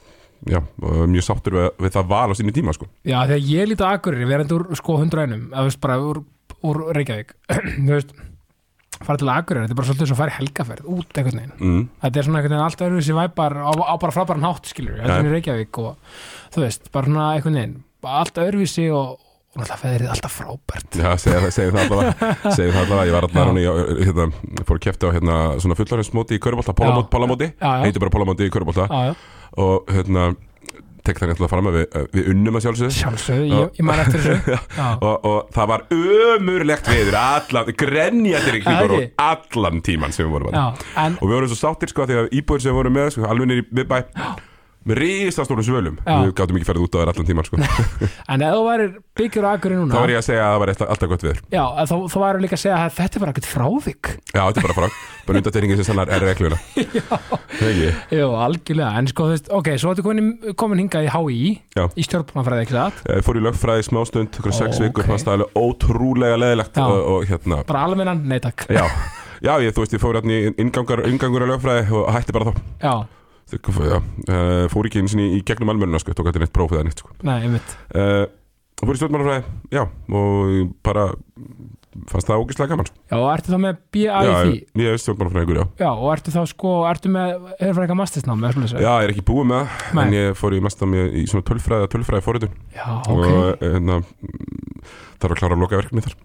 [0.50, 2.89] já, og mjög sáttur við, við það val á sínu tíma sko.
[3.08, 6.00] Já, þegar ég líti á Akureyri verandi úr sko 100 einum, eða þú veist, bara
[6.10, 6.22] úr,
[6.70, 7.36] úr Reykjavík
[7.86, 8.13] þú veist,
[9.08, 11.56] fara til Akureyri þetta er bara svolítið svo að fara í helgaferð út einhvern veginn.
[11.60, 11.84] Mm.
[12.03, 15.03] þetta er svona veginn allt öðruvísi væpar á, á bara frábæran hátt skilur Já.
[15.06, 16.20] heldur en í Reykjavík og
[16.56, 21.00] þú veist, bara svona einhvern veginn bara allt öðruvísi og, og náttúrulega feðrið alltaf frábært.
[21.00, 24.27] Já, segja, það- allavega segja það allavega, ég var núna í, hérna,
[24.68, 26.75] fór að kæfta á hérna svona fullarinsmóti í Körbólta.
[26.77, 28.86] Pólamóti heitir bara Pólamóti í Körbólta
[29.60, 30.29] og hérna
[31.10, 32.96] tek það náttúrulega fram að við, við unnum að sjálfsögðu.
[33.00, 34.60] Sjálfsögðu, ég, ég man eftir þessu.
[35.10, 40.54] Og, og það var ömurlegt viður allan, grenjatir Það og allan tíman sem við vorum
[40.54, 40.84] að
[41.20, 43.50] og við vorum svo sáttir sko því að íbúður sem við vorum með sko, alveg
[43.51, 44.00] niður í miðbæ
[44.89, 46.15] með risastórum svölum Já.
[46.25, 47.60] við gátum ekki ferðið út á þær allan tíman sko.
[48.34, 50.60] En ef þú værir byggjur á Akureyri núna þá var ég að segja að það
[50.63, 53.34] var alltaf, gott viður Já, þá, þá væri líka að segja að þetta er bara
[53.36, 54.97] ekkert frávik já, þetta er bara frá,
[55.30, 56.60] bara undateiningin sem sannar er regluna
[57.60, 57.89] Hegi.
[58.15, 61.39] Jú, algjörlega, en sko þú veist, ok, svo ertu komin, komin hingað í HÍ
[61.75, 61.86] Já.
[61.91, 63.02] í stjórnmannfræði, ekki satt?
[63.10, 65.12] Ég fór í lögfræði smástund, okkur sex vikur ok.
[65.12, 66.86] fannst það alveg ótrúlega leðilegt Já.
[66.88, 68.86] og, og hérna, Bara almennan, nei takk já
[69.39, 72.49] Já, ég, þú veist, ég fór hérna í inngangur, inngangur að lögfræði og hætti bara
[72.49, 72.93] þá Já,
[73.57, 76.89] Já, uh, fór ekki eins og í gegnum almennuna sko, tók þetta neitt prófið eða
[76.89, 77.15] neitt sko.
[77.25, 77.75] nei, einmitt.
[77.93, 78.25] Uh,
[78.79, 79.43] fór í stjórnmálafræði,
[79.75, 81.09] já og bara
[82.09, 82.99] fannst það ógislega gaman sko.
[83.09, 84.59] Já, og ertu þá með BA í já, því?
[84.83, 85.65] ég er stjórnmálafræðingur, já.
[85.81, 89.25] Já, og ertu þá sko, ertu með, hefur fyrir eitthvað mastersnám, Já, ég er ekki
[89.27, 93.23] búið með það, en ég fór í mestam í svona tölfræði, tölfræði fóritun Já, og
[93.25, 94.85] ok, hérna, mm,
[95.17, 96.17] þarf að klára að loka verkefni þar.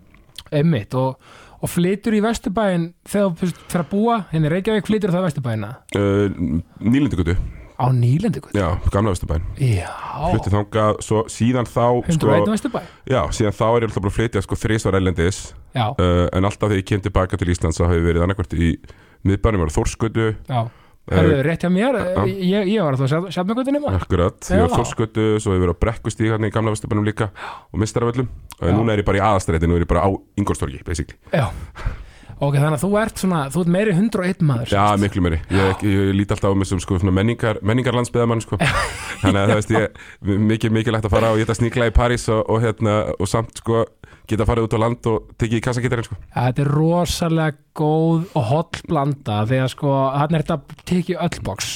[0.55, 1.33] Einmitt og,
[1.65, 5.71] og flytur í Vesturbæin þegar þú fyrir að búa, henni Reykjavík flytur það í Vesturbæina
[5.97, 6.41] uh,
[6.85, 7.37] Nýlendigutu,
[7.81, 9.89] á Nýlendi, guð já, gamla Vesturbæn Já,
[10.29, 14.13] flutti þangað, svo síðan þá sko, 101 Vesturbæ já, síðan þá er ég alltaf bara
[14.13, 17.81] að flytja sko þrísvar ellendis Já, uh, en alltaf þegar ég kem tilbaka til Íslands
[17.81, 18.73] þá hefur verið annarkvært í
[19.25, 20.63] miðbænum Þórskötu já
[21.13, 22.23] Herðu, rétt hjá mér, já.
[22.33, 24.77] ég, ég var að það sjálf með guttinu maður Akkurat, ég var Já.
[24.79, 27.29] Þórskötu svo hefur verið á Brekkustíg hann í gamla Vesturbænum líka
[27.69, 28.73] og Mistaraföllum, uh, Já.
[28.73, 31.51] núna er ég bara í aðastræti nú er ég bara á Ingolstorgi, basically Já
[32.43, 35.85] Ok, þannig að þú ert svona, þú ert meiri 101 maður Já, miklu meiri, ég,
[35.87, 38.59] ég, ég lít alltaf á mig sem sko, menningar, menningar landsbyðamann sko.
[39.23, 42.43] þannig að það veist ég mikið mikilvægt að fara og geta sníkla í París og,
[42.51, 43.85] og, hérna, og samt sko
[44.31, 46.19] geta farið út á land og tekið í kassakittarinn sko.
[46.31, 51.43] Ja, Þetta er rosalega góð og holl blanda þegar sko, hann er þetta tekið öll
[51.47, 51.73] box.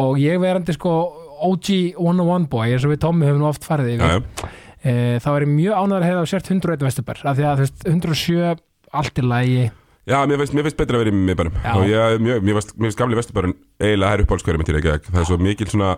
[0.00, 0.94] Og ég verandi sko
[1.40, 4.06] OG 101 boy eins og við Tommy höfum oft farið yfir.
[4.06, 4.50] Já, já.
[4.82, 7.66] e, þá er ég mjög ánæður að hefða sért 101 vestubar af því að þú
[7.66, 8.66] veist, 107
[9.00, 9.68] allt í lægi
[10.08, 11.58] Já, mér finnst, mér finnst betra að vera í miðbænum.
[11.60, 11.72] Já.
[11.76, 15.20] og ég, er mjög, mér mér finnst gamli vesturbærin eiginlega hær uppáhaldskverjum til ekki það
[15.20, 15.90] er svo mikil svona,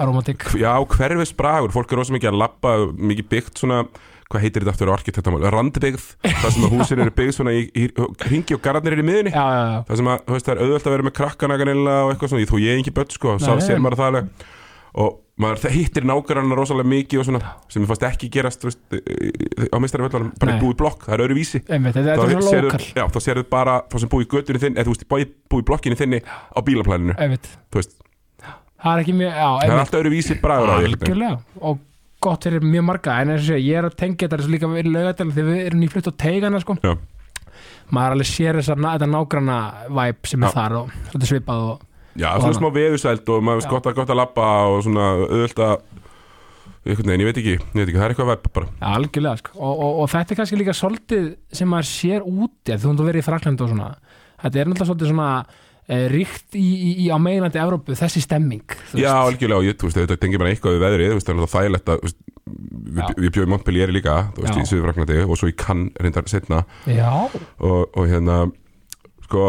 [0.00, 3.82] aromatik já, hverfis bragur fólk er rosa mikið að labba, mikið byggt svona
[4.30, 7.64] hvað heitir þetta aftur á arkitektamál, randbyggð það sem að húsin eru byggð svona í,
[7.74, 7.88] í,
[8.30, 10.54] ringi og garðarnir eru í miðunni Já, já, já, það sem að, þú veist, það
[10.54, 13.16] er auðvelt að vera með krakkana gannilega og eitthvað svona, þú ég er ekki börn
[13.16, 13.64] sko, sá Nei.
[13.66, 14.46] sér maður það alveg.
[15.00, 17.40] Og maður það hittir nágrannar rosalega mikið og svona,
[17.70, 21.38] sem ég fannst ekki gerast veist, á mistari völdunum, bara búið blokk, það er öðru
[21.38, 21.60] vísi.
[21.70, 24.88] Einmitt, þetta er svona lokal já, þá sérðu bara þá sem búið göttunni þinn, eða
[24.88, 25.06] þú veist,
[25.54, 27.96] búið blokkinni þinni á bílaplaninu, einmitt, þú veist.
[28.80, 29.84] Það er ekki mjög, já, það er einmitt.
[29.86, 31.32] allt öðru vísi bragur á því algjörlega
[31.70, 31.80] og
[32.20, 34.70] gott fyrir mjög marga en eins og segja, ég er að tengja þetta svo líka
[34.72, 36.76] við laugadal þegar við erum nýflutt á teigana sko.
[36.84, 36.94] Já.
[37.90, 39.56] maður alveg sér þessar, þetta nágranna
[39.98, 40.54] væp sem er Já.
[40.60, 41.86] þar og þetta svipað og
[42.18, 42.58] Já, Og svona hana.
[42.58, 43.66] smá veðusæld og maður Já.
[43.68, 45.74] skott að gott að labba og svona auðvöld að
[46.80, 49.36] einhvern veginn, ég veit ekki, ég veit ekki, það er eitthvað veb bara Já, algjörlega,
[49.42, 49.50] sko.
[49.58, 51.26] og, og, og þetta er kannski líka svolítið
[51.60, 53.88] sem maður sér úti þú þú verið í Frakland og svona
[54.40, 55.30] þetta er náttúrulega svolítið svona
[55.90, 59.88] ríkt í, í, í á meginlandi Evrópu, þessi stemming þú Já, algjörlega, og ég, þú
[59.88, 62.12] veist, þetta tengir bara eitthvað við veðrið, þú veist, það er þægilegt að þú
[62.90, 64.62] við, við bjóðum Montpellier líka, þú veist, Já.
[64.62, 68.40] í Suðurfraklandi og svo í Cannes reyndar setna og, og hérna,
[69.26, 69.44] sko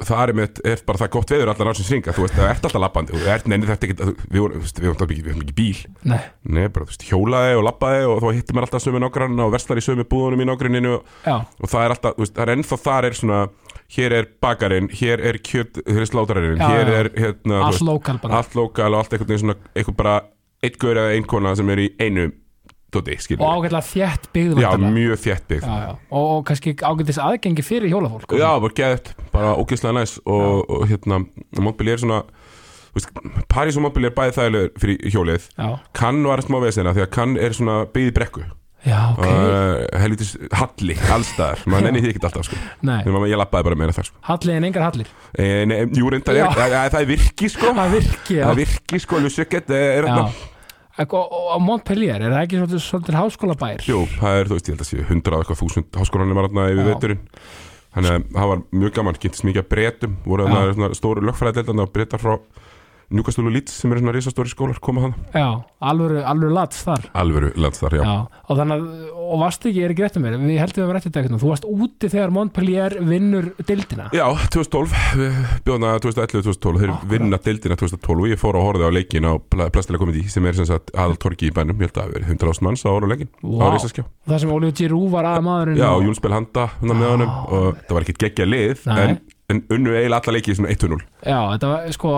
[0.00, 2.66] það er mitt, er bara það gott veður allar ásins ringa, þú veist, það ert
[2.66, 5.56] alltaf labbandi og það ert, neini þetta ekki, við vorum, þú við ekki, við ekki
[5.58, 9.02] bíl, nei, nei, bara, þú veist, hjólaði og labbaði og þá hittir maður alltaf sömu
[9.02, 12.34] nágrann og verslar í sömu búðunum í nágranninu og, og það er alltaf, þú veist,
[12.38, 13.42] það er ennþá þar er svona,
[13.92, 18.40] hér er bakarinn, hér er kjöt, hér er slátarinn, hér er, hérna, allt lokal bara.
[18.40, 20.14] allt lokal og allt veginn svona, eitthvað bara
[20.62, 22.30] eitt gaur eða ein kona sem er í einu
[22.92, 25.66] doti, og skilur ágætlega þétt byggð Já, mjög þétt byggð.
[25.66, 25.92] Já, já.
[26.10, 30.18] Og, og kannski ágætis aðgengi fyrir hjólafólk Já, bara geðt, bara ógeðslega næs.
[30.24, 31.22] Og, og hérna,
[31.58, 32.22] Montpellier er svona
[33.48, 35.46] París og Montpellier er bæði þægilegur fyrir hjólið.
[35.56, 38.44] Já, Cannes var smá vesina því að Cannes er svona byggði brekku
[38.86, 39.26] já, ok.
[39.26, 42.60] Uh, helvitis halli, allstaðar maður nenni því ekki alltaf sko.
[42.82, 44.22] Nei, Þegar maður- ég lappaði bara meira þar sko.
[44.30, 45.10] Hallið en engar hallir?
[45.32, 46.46] E, nei, Jú, reyndar, Já.
[46.50, 47.74] e, það er virki sko.
[47.78, 50.08] Það virki, já, Það virki sko, Lusjöket er já.
[50.12, 50.48] hérna
[51.02, 53.84] Og, og, og Montpellier, er það ekki svolítið, svolítið háskólabær?
[53.88, 56.66] Jú, það er, þú veist, ég held að sé hundra eitthvað þúsund háskólanum var þarna
[56.68, 56.88] yfir Já.
[56.90, 57.22] veturinn.
[57.92, 61.84] Þannig að það var mjög gaman, kynntist mikið að breytum voru þarna svona stóru lögfræðideldandi
[61.86, 62.34] að breytar frá
[63.12, 65.46] Newcastle og Leeds sem eru svona risastóri skólar koma þann Já,
[65.92, 68.02] alvöru, alvöru lats þar Alvöru landstar, já.
[68.02, 68.14] Já,
[68.48, 70.94] og þannig að, og varstu ekki, er ekki rétt um mér við heldum við að
[70.98, 76.82] réttið dekna, þú varst úti þegar Montpellier vinnur dildina Já, 2012, við bjóðum það 2011-2012,
[76.82, 77.10] þeir Akkurat.
[77.12, 80.46] vinna deildina 2012 og ég fór að horfa á leikin á Pla- Plastilega Comedy sem
[80.50, 82.84] er sem sagt aðaltorki í bænum, ég held að það hafi verið 100 ást manns
[82.86, 83.66] að horfa á leikin á Vá.
[83.76, 84.04] Rísaskjá.
[84.32, 87.46] það sem Oliver Giroud var að maðurinn Já, og, Jón Spel Handa Ah.
[87.52, 89.18] og það var ekkert geggja lið en,
[89.52, 92.14] en unnu eiginlega alla leiki svona 1-0 Já, þetta var sko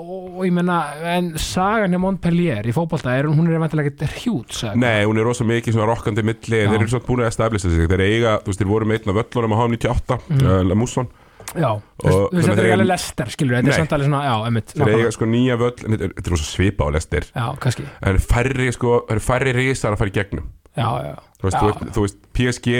[0.00, 0.80] og, ég menna,
[1.14, 4.82] en sagan hjá Montpellier í fótbolta, er, hún er eventulega ekkert hjút sagði.
[4.82, 6.68] Nei, hún er rosa mikið svona rokkandi milli Já.
[6.70, 7.88] þeir eru svona búin að establisa sig.
[7.90, 10.46] Þeir eiga, þú veist, þeir voru með einn af völlunum á HM98 mm.
[10.46, 11.10] uh, Musson,
[11.50, 14.34] Já, þú veist, þetta er ekki alveg lester, skilur þetta er samt alveg svona, já,
[14.46, 17.86] emitt þeir eiga sko nýja völl þetta er, er rosa svipa á lestir Já, kannski,
[18.06, 20.50] en færri sko, það eru færri risar að fara í gegnum.
[20.78, 21.14] Já, já.
[21.40, 21.88] Þú veist, Já.
[21.96, 22.76] þú veist, PSG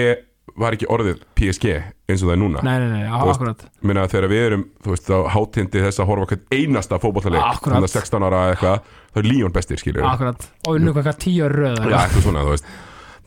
[0.61, 1.66] var ekki orðið PSG
[2.11, 2.62] eins og það er núna?
[2.66, 3.64] Nei, nei, nei, Þú veist, akkurat.
[3.87, 6.98] minna þegar við erum, þú veist, á hátindi þess að horfa hvern einasta
[7.46, 7.76] Akkúrat.
[7.76, 11.09] þannig að 16 ára eða eitthvað, það er Líón bestir skilur Akkurat, og unnu hvað
[11.22, 12.70] tíu ára röð Já, eitthvað svona, þú veist.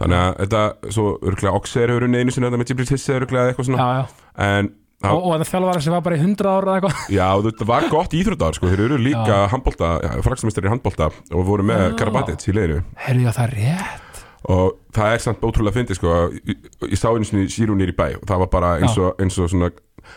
[0.04, 0.62] Þannig að þetta,
[0.98, 3.84] svo örgulega Oxer hefur unnið einu sinni þetta með Gibril Tisse örgulega eitthvað svona.
[3.84, 4.32] Já, já.
[4.48, 4.70] En,
[5.04, 7.04] já, Og, og það þjálfara sem var bara í 100 ára eitthvað.
[7.20, 9.92] Já, þetta var gott íþróttar sko, þeir eru líka handbolta,
[10.26, 11.94] frakstamistari í handbolta og voru með.
[12.00, 14.13] Karabatic í leiðinu Herðu, já, það er rétt
[14.52, 16.58] og það er samt ótrúlega fyndið sko, ég,
[16.90, 19.50] ég sá einu sinni Sírú nýri bæ og það var bara eins og, eins og
[19.54, 19.70] svona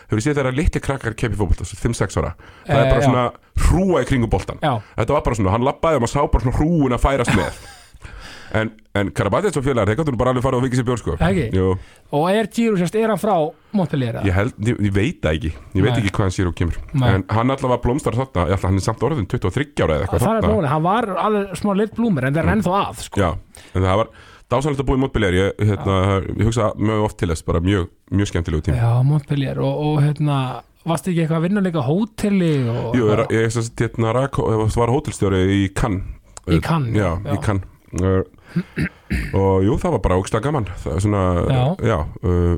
[0.09, 2.33] Hefur séð þeirra litli krakkar keppi fótbolta, 5-6 ára?
[2.67, 3.21] Það er Eh, bara svona
[3.69, 6.43] hrúa í kringum boltan Já, Þetta var bara svona, hann labbaði og maður sá bara
[6.43, 7.61] svona hrúun að færast með
[8.55, 11.01] En, en Karabatic og félagar, þeir gáttu nú bara alveg fara og vikið sér bjór
[11.01, 11.15] sko.
[11.19, 11.47] Ekki?
[11.57, 11.71] Jú,
[12.15, 13.33] og er Giro sérst, er hann frá
[13.75, 15.51] Montpellier ég held, ég, ég veit það ekki.
[15.75, 15.99] Ég veit Nei.
[16.03, 16.77] ekki hvaðan Síró kemur.
[16.93, 17.09] Nei.
[17.17, 20.31] En hann allavega blómstar þarna, ætla hann er samt orðin 23 ára eða eitthvað Það
[20.31, 20.47] er þarna.
[20.47, 23.21] blóðin, hann var alveg smá lit blúmur en það er ennþá að, sko.
[23.21, 23.29] Já,
[23.73, 24.09] en það var
[24.47, 25.97] dásanlegt að búa í mótbyrjar ég, hérna,
[26.39, 29.97] ég hugsa mjög oft til þess bara mjög, mjög skemmtilegu tíma Já, Montpellier og, og
[30.05, 30.37] hérna
[30.87, 34.39] varstu ekki eitthvað að vinna líka á hóteli og, Jú, ég, ég, ég, hérna, rak,
[34.39, 36.07] ég var hótelstjóri í Cannes.
[36.47, 37.33] Í Cannes, Já, já.
[37.35, 37.67] í Cannes.
[37.99, 38.21] Uh,
[39.37, 40.67] Og jú, það var bara ógstlega gaman.
[40.83, 41.63] Það er svona, Já.
[41.87, 42.57] já uh,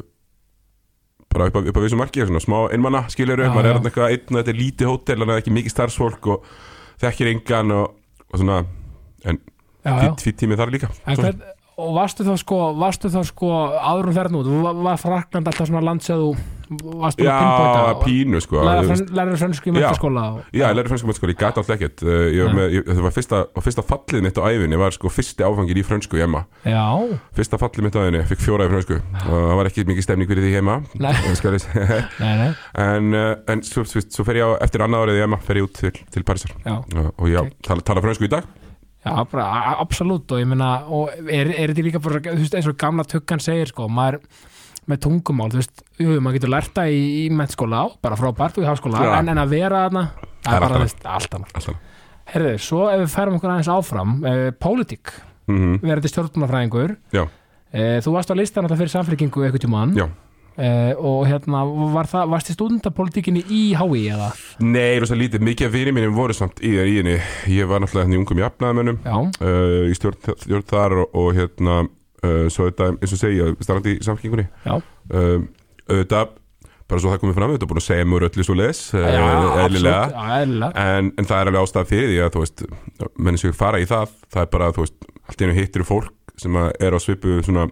[1.29, 3.91] bara upp að, upp að vissu marki svona smá einmanna skilur Já, maður er þarna
[3.91, 6.49] eitthvað einn og þetta er lítið hótel þannig að ekki mikið starfsfólk og
[7.03, 7.91] þekkir engan og,
[8.25, 8.59] og svona
[9.29, 9.99] en já, já.
[10.01, 10.89] fýtt fýtt tími þar líka.
[11.05, 11.43] Hvern,
[11.79, 14.49] og varstu þá sko varstu þá sko áður um ferðin út
[14.81, 16.03] var, Frakland alltaf svona land
[16.69, 18.61] varstu Já, að pinpointa og pínu sko.
[18.65, 19.75] Læra fransku í Já.
[19.77, 23.15] mentaskóla og, Já, ég lærði frönsku mennskóli, ég gæti alltaf ekkert uh, ég var Það
[23.15, 26.83] fyrsta, fyrsta fallið mitt á æfinni var sko fyrsti áfangir í frönsku í Emma já,
[27.37, 28.99] Fyrsta fallið mitt á æfinni, fikk fjóra í frönsku.
[29.25, 31.13] Og það var ekki mikið stemning fyrir því heima Nei.
[32.19, 35.41] Nei, En, uh, en svo, svo, svo fer ég á, eftir annað árið í Emma
[35.43, 36.53] fer ég út til, til Parísar.
[36.65, 36.77] Já,
[37.15, 37.53] og, ég Ok.
[37.65, 38.45] tala, tala frönsku í dag?
[38.99, 39.45] Já, bara
[39.79, 43.05] absolutt og ég meina, og er, er þetta líka bara, þú veist, eins og gamla
[43.07, 44.19] tuggan segir sko, maður
[44.89, 48.65] með tungumál, þú veist, jú, maður getur lært það í, í mennskóla, bara frábært og
[48.65, 49.11] í háskóla, Já.
[49.19, 51.69] en, en að vera þarna það er bara, allt þú veist, allt annað
[52.29, 55.13] Herðu, svo ef við færum okkur aðeins áfram uh, pólitík,
[55.49, 55.77] mm -hmm.
[55.81, 57.23] verandi stjórnmálafræðingur Já.
[57.25, 60.05] uh, þú varst á listan alltaf fyrir samfélkingu eitthvað tjóman Já.
[60.05, 64.29] uh, og hérna, var það, varst í stúdendapolítikinni í HÍ eða?
[64.59, 68.05] Nei, rosa lítið, mikið af vinið mínum voru samt í, í henni Ég var náttúrulega
[68.05, 71.87] henni ungum jafnaðamönnum Já, uh, í stjórn, stjórn þar og, og hérna
[72.51, 74.75] svo þetta, eins og segja, starfandi í samfélkingunni Já.
[74.75, 75.47] um,
[75.89, 76.35] auðvitað
[76.89, 79.09] bara svo það komið fram, þetta er búin að segja mjög öllu svo les Já,
[79.63, 80.05] eðlilega.
[80.81, 82.63] en, en það er alveg ástæða fyrir því að þú veist,
[83.27, 84.15] menn sem fara í það.
[84.33, 87.67] Það er bara, þú veist, allt einu hittir fólk sem er á svipu svona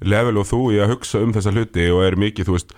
[0.00, 2.72] level og þú í að hugsa um þessa hluti og er mikið, þú veist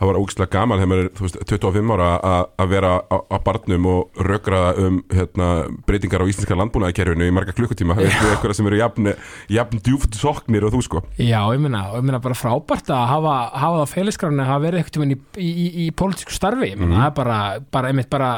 [0.00, 4.22] það var ógislega gaman þegar maður er, veist, 25 ára að- vera á, barnum og
[4.28, 5.48] rökraða um hérna,
[5.86, 7.94] breytingar á íslenska landbúnaðakerfinu í marga klukkutíma.
[8.00, 9.12] Við eitthvað sem eru jafn,
[9.48, 11.04] jafn djúft soknir og þú sko.
[11.18, 14.82] Já, ég og ég meina bara frábært að hafa, hafa það félagsgráni að hafa verið
[14.82, 16.72] eitthvað í, í, í, í pólitísku starfi.
[16.74, 17.38] Ég meina, það er bara,
[17.70, 18.34] bara einmitt bara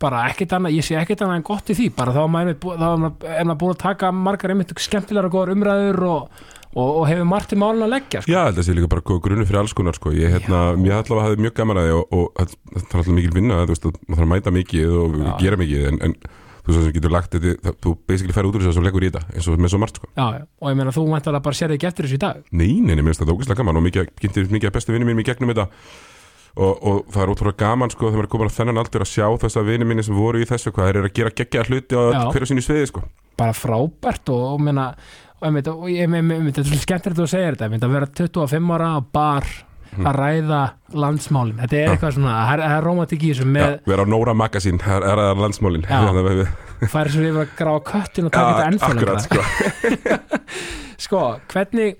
[0.00, 1.90] bara ekkert annað, ég sé ekkert annað en gott í því.
[1.92, 5.98] Bara þá er er er maður búin að taka margar einmitt skemmtilegar og góðar umræður
[6.08, 8.32] og, og, og hefur margt í málun að leggja sko.
[8.32, 10.12] Já, þetta sé líka bara grunni fyrir alls konar sko.
[10.14, 13.62] ég, hérna, allavega hafði mjög gaman að og, og það það er alltaf mikil vinna
[13.62, 15.32] að maður þarf að mæta mikið og Já.
[15.42, 16.16] gera mikið en, en
[16.60, 19.06] þú svo sem getur lagt þetta það, þú basically fer út úr þessu og leggur
[19.06, 20.10] í þetta eins og með svo margt sko.
[20.12, 20.26] já,
[20.60, 23.02] og ég meina þú mæntalega bara sér ekki eftir þessu í dag Nei, nei, nei,
[23.02, 25.52] mér finnst þetta ógæslega gaman og mikið, kynntir mikið af bestu vinnum mínum í gegnum
[25.54, 25.66] þetta
[26.58, 29.10] og, og það er ótrúlega gaman sko, þegar maður er komin að þennan aldur að
[29.12, 32.02] sjá þessa vinnum mínir sem voru í þessu hvað eru að gera geggja hluti á
[32.30, 33.04] hverju sínu sviði sko.
[33.40, 34.90] bara frábært og, og, meina,
[35.72, 38.94] og, ég meina, þetta er svolítið skemmtilegt að segja þetta einmitt, að vera 25 ára
[38.94, 39.50] á bar
[39.98, 40.60] að ræða
[40.94, 44.34] landsmálin þetta er eitthvað svona, það er, romantik í þessu Já, með vera á Nóra
[44.38, 45.96] Magazine, það er það landsmálin Já.
[46.06, 46.52] Þannig að við-
[47.30, 49.42] yfir að gráða köttin og taka þetta lengra sko.
[51.06, 51.98] sko, hvernig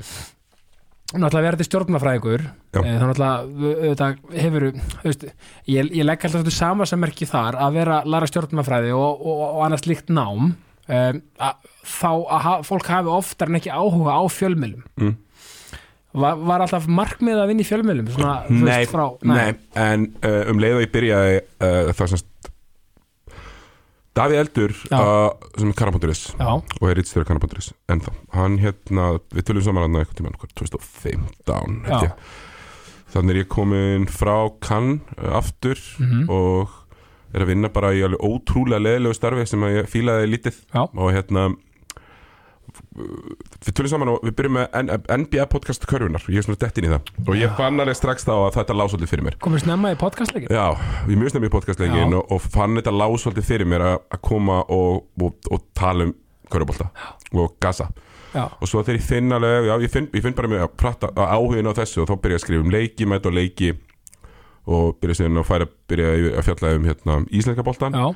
[1.11, 2.81] náttúrulega verður þetta stjórnmafræðingur Já.
[2.85, 4.67] eh, þá náttúrulega hefur
[5.03, 5.27] veist,
[5.67, 9.25] ég, ég legg alltaf þetta sama sem merki þar að vera að læra stjórnmafræði og,
[9.27, 10.53] og, og annars líkt nám
[10.91, 15.17] um, að, þá að fólk hafi oftar en ekki áhuga á fjölmjölum Mm.
[16.13, 20.43] var, var alltaf markmið að vinna í fjölmjölum svona, Nei, veist, frá, nei, en uh,
[20.51, 22.29] um leið og ég byrjaði uh, það semst
[24.19, 29.47] Davíð Eldur uh, sem er Karaponturis já, og er rítstjóri Karaponturis ennþá, hann hérna við
[29.47, 32.09] tölum saman hann eitthvað tíma 2015 held Já.
[32.09, 32.35] ég.
[33.15, 36.75] þannig er ég komin frá uh, aftur mhm, og
[37.35, 40.63] er að vinna bara í alveg ótrúlega leðilegu starfi sem að ég fílaði lítið.
[40.75, 40.85] Já.
[40.87, 41.51] og hérna
[42.71, 46.87] við tölum saman og við byrjum með NBA podcast körfunar, ég er svona dett inn
[46.87, 47.11] í það.
[47.27, 49.39] Og ég fann alveg strax þá að þetta lág svolítið fyrir mér.
[49.43, 50.67] Komið snemma í podcastleikin Já,
[51.11, 54.63] ég mjög snemmi í podcastleikin og, og fann þetta lág svolítið fyrir mér að koma
[54.71, 56.15] og, og, og tala um
[56.51, 56.91] körfubólta
[57.33, 57.89] og gasa
[58.35, 60.75] já, og svo þegar ég finn alveg, já ég finn, ég finn bara með að
[60.83, 63.73] prata áhugin á þessu og þá byrja að skrifa um leiki, mæta og leiki
[64.71, 68.07] og byrja síðan að færa byrja að fjalla um hérna, íslenska boltan já,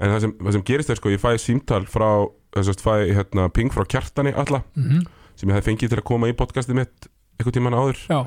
[0.00, 2.08] en það sem, það sem gerist er sko, ég fæ símtal frá,
[2.56, 5.04] þess að fæ hérna, ping frá kjartani alla mhm,
[5.38, 8.00] sem ég hef fengið til að koma í podcastið mitt einhvern tímann áður.
[8.10, 8.18] Já.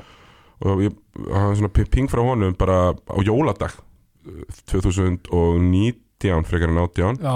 [0.64, 0.94] Og ég
[1.30, 3.74] hafa svona pi- ping frá honum bara á jóladag
[4.26, 4.40] uh,
[4.72, 7.34] 2019 frekar en 18 já,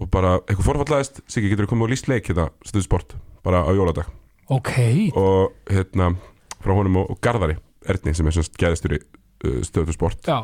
[0.00, 4.08] og bara eitthvað forfallaðist Siggi getur komið og líst leik hérna stuðsport bara á jóladag.
[4.50, 4.72] Ok.
[5.18, 6.12] Og hérna
[6.60, 7.56] frá honum og, og Garðari
[7.88, 9.00] Erni sem er svona gæðistur í
[9.66, 10.40] stöðusport já,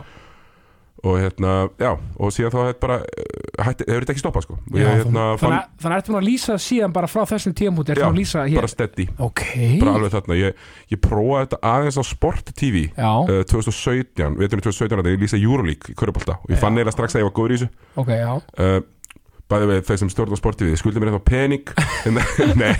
[1.06, 4.56] og hérna, já, og síðan þá hefur uh, hefur þetta ekki stoppað sko?
[4.72, 7.20] Og ég Já, hérna þannig, fann þannig að ertu búin að lýsa síðan bara frá
[7.30, 7.54] þessum
[7.92, 8.56] ertu Já, búin að lýsa hér?
[8.62, 9.42] bara steady, ok,
[9.82, 10.38] bara alveg þarna.
[10.40, 15.12] Ég, ég prófaði þetta aðeins á Sport TV já, uh, 2017, veitum við 2017 að
[15.12, 16.80] ég lýsa Euroleague í Körbólta og ég fann Já.
[16.80, 17.68] eiginlega strax að ég var góður í þessu.
[18.02, 18.32] Ok, já.
[18.56, 18.78] Uh,
[19.46, 21.64] bæði við þeir sem stjórn á sportífið þið skuldið mér eitthvað pening.
[22.08, 22.18] En-
[22.62, 22.72] nei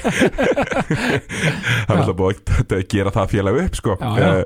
[1.86, 2.42] það er alltaf búið
[2.80, 3.94] að gera það félag upp sko.
[4.00, 4.32] Já, já.
[4.40, 4.42] uh,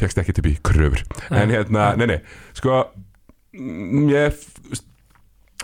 [0.00, 1.02] fegst ekki til bí kröfur.
[1.30, 2.06] En hérna, nei.
[2.12, 2.18] nei,
[2.56, 2.82] sko
[3.56, 4.42] mm, ég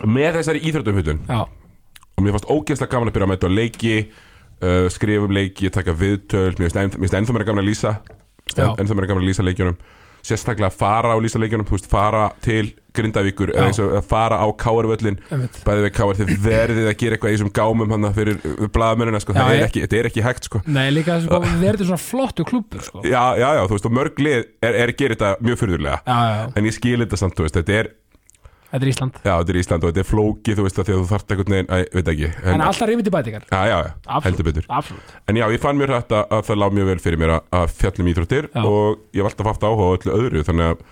[0.08, 3.96] með þessari íþróttumhutun já, og mér fannst ógeðslega gaman að byrja að mæta á leiki
[4.02, 7.96] uh, skrifa um leiki, taka viðtöl mér finnst ennþá mér gaman að lýsa
[8.56, 9.78] ennþá mér gaman að lýsa leikjunum
[10.22, 14.04] sérstaklega að fara á lýsa leikjunum þú veist, fara til Grindavíkur eða eins og að
[14.10, 15.54] fara á Káarvöllin einmitt.
[15.64, 18.42] Bæði við Káar, þið verðið að gera eitthvað í þessum gámum hann fyrir
[18.74, 20.60] blaðamennina, sko, það er ekki, þetta er ekki hægt, sko.
[20.68, 23.00] Nei, líka sko, verður svona flottu klubur sko.
[23.08, 26.20] Já, já, já, þú veist, og mörg lið er, er að gera þetta mjög fyrðurlega
[26.52, 27.90] en ég skil þetta samt, þú veist, þetta er
[28.72, 30.94] þetta er Ísland já, þetta er Ísland og þetta er flókið, þú veist, að því
[30.94, 33.76] að þú þarft einhvern veginn, æ, veit ekki En alltaf rífið til bætingar Já, já,
[33.76, 34.26] já, Absolutt.
[34.28, 37.22] heldur betur Absolutt En já, ég fann mér þetta að það lág mjög vel fyrir
[37.22, 38.64] mér að, að fjallum íþróttir Já.
[38.64, 40.82] og ég hef alltaf haft áhuga á öllu öðru þannig að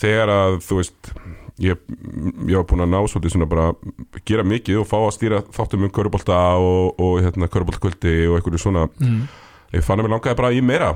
[0.00, 1.12] þegar að, þú veist
[1.60, 1.84] ég,
[2.48, 3.68] ég var búin að ná svolítið svona bara
[4.28, 8.62] gera mikið og fá að stýra þáttum um körubolta og, og hérna köruboltakvöldi og einhverju
[8.62, 9.22] svona mm.
[9.76, 10.94] ég fann að mér langaði bara í meira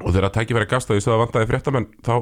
[0.00, 2.14] og þegar að tækifæri að ég sagði að vantaði fréttamenn þá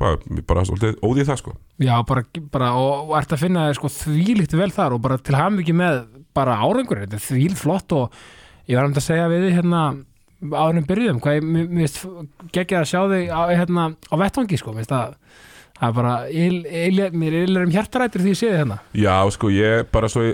[0.00, 1.54] bara, bara svolítið óðið það sko.
[1.80, 5.38] Já, bara, bara og, og ert að finna sko þvílíkt vel þar og bara til
[5.38, 6.02] hafum ekki með
[6.36, 8.20] bara árangur, þetta er þvíl flott og
[8.70, 9.84] ég var um að segja við þig hérna
[10.40, 12.02] áðurum byrjuðum, hvað ég, finnst
[12.54, 15.16] geggjað að sjá þig á, hérna, á vettvangi sko, finnst að
[15.80, 18.78] það er bara, il, il, mér er um hjartarættur því ég sé þig hérna.
[18.96, 20.26] Já, sko, ég bara svo,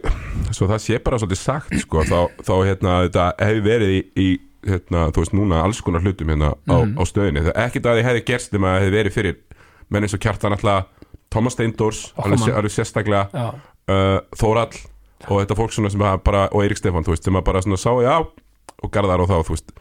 [0.54, 4.28] svo það sé bara svolítið sagt, sko, þá, þá hérna, þetta hefur verið í, í
[4.70, 6.96] hérna, þú veist, núna alls konar hlutum hérna á, Mhm.
[6.98, 7.42] á stöðinni.
[7.46, 9.36] Það er ekkert að þið hefði gerst að það hefði verið fyrir
[9.90, 10.84] menn eins og kjartan alltaf
[11.30, 13.54] Thomas Steindors, alveg, alveg sérstaklega
[13.88, 14.76] uh, Þórall
[15.28, 17.90] og þetta fólk sem bara, og Eirik Stefán, þú veist, sem að bara svona sá,
[18.02, 18.16] já,
[18.82, 19.72] og Garðar og þá, þú veist.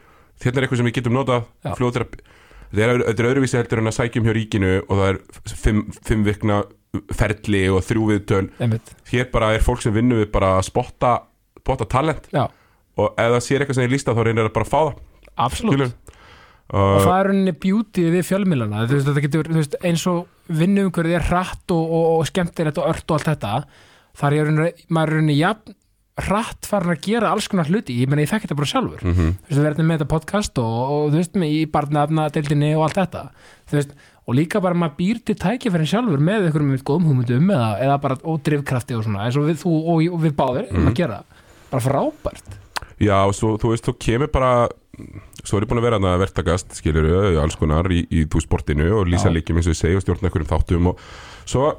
[0.41, 1.43] Þetta er eitthvað sem við getum notað
[1.77, 2.07] fljóður
[2.75, 5.19] þetta er, er öðruvísi heldur en að sækjum hjá ríkinu og það er
[5.55, 6.63] fimm, fimm vikna
[7.15, 8.49] ferli og þrjú viðtöl.
[8.59, 8.91] Einmitt.
[9.11, 11.13] Hér bara er fólk sem vinnur við bara að spotta,
[11.59, 12.27] spotta talent.
[12.33, 12.47] Já,
[12.95, 14.97] og ef það sér eitthvað sem ég lísta þá reynir það bara að fá það.
[15.35, 15.73] Absolutt.
[15.75, 15.93] Skilur
[16.73, 18.85] og það er rauninni beauty við fjölmiðlana.
[18.89, 22.79] Þú veist, þetta getur, þú veist, eins og vinnumhverfið er hratt og, og, og skemmtilegt
[22.81, 23.51] og ört og allt þetta
[24.15, 25.75] þar er rauninni, maður er rauninni jafn
[26.25, 27.97] hratt farin að gera alls konar hluti.
[27.99, 29.01] Ég meina ég þekki þetta bara sjálfur.
[29.03, 29.31] Mm -hmm.
[29.45, 32.73] þú veist, við erum með þetta podcast og, og þú veist, með í barnaefna deildinni
[32.75, 33.23] og allt þetta.
[33.69, 37.51] Þú veist, og líka bara maður býr til tækifærin sjálfur með einhverjum með góðum hugmyndum
[37.51, 40.71] eða, eða bara og drifkrafti og svona eins og við, þú og, og við báðir
[40.71, 40.87] mm.
[40.87, 41.19] að gera.
[41.69, 42.64] Bara frábært
[43.01, 44.51] Já, svo, þú veist, þú kemur bara
[45.45, 47.09] svo er ég búin að vera að verktakast skilur
[47.41, 50.29] alls konar í, í þú sportinu og lýsa líkjum eins og ég segi og stjórna
[50.29, 51.03] einhverjum þáttum og
[51.43, 51.73] svo,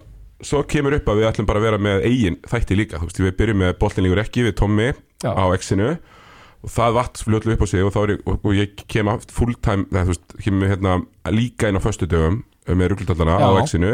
[0.45, 3.23] svo kemur upp að við ætlum bara að vera með eigin þætti líka, þú veist,
[3.25, 4.91] við byrjum með boltinlingur ekki við Tommy
[5.25, 5.33] Já.
[5.33, 8.57] á X-inu og það vatt fljótlu upp á sig og, þá er ég, og, og
[8.57, 10.97] ég kem aft fulltime það, þú veist, kemur hérna
[11.33, 13.65] líka inn á föstu dögum með rugglutöldana á Já.
[13.65, 13.93] X-inu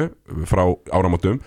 [0.49, 1.41] frá áramótum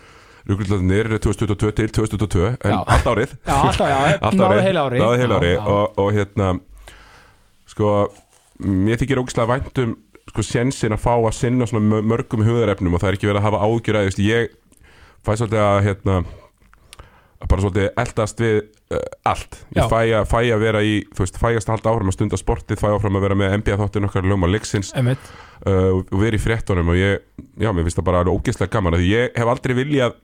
[0.49, 3.35] rugglutöldinir 2022 til 2022 en allt árið.
[3.47, 3.97] Já, alltaf, já,
[4.29, 4.63] Allt náðu árið.
[4.67, 5.65] heila ári Náðu heila ári Já, já.
[5.73, 6.49] og, og hérna
[7.71, 7.91] sko
[8.65, 9.95] mér þykir ógislega væntum
[10.29, 13.41] sko sensin að fá að sinna svona mö- mörgum hugðarefnum og það er ekki verið
[13.41, 14.53] að hafa ágjur að ég
[15.25, 16.17] fæ svolítið að hérna
[17.35, 18.55] að bara svolítið eldast við
[18.95, 22.09] uh, allt, ég fæ að, fæ að vera í þú veist, fæ að halda áfram
[22.13, 25.91] að stunda sportið fæ áfram að vera með NBA þáttin okkar lögum að leiksins uh,
[25.99, 26.89] og vera í fréttunum.
[26.93, 27.19] Og ég,
[27.59, 29.09] já, mér finnst það bara ógeðslega gaman því.
[29.11, 30.15] Ég hef aldrei viljað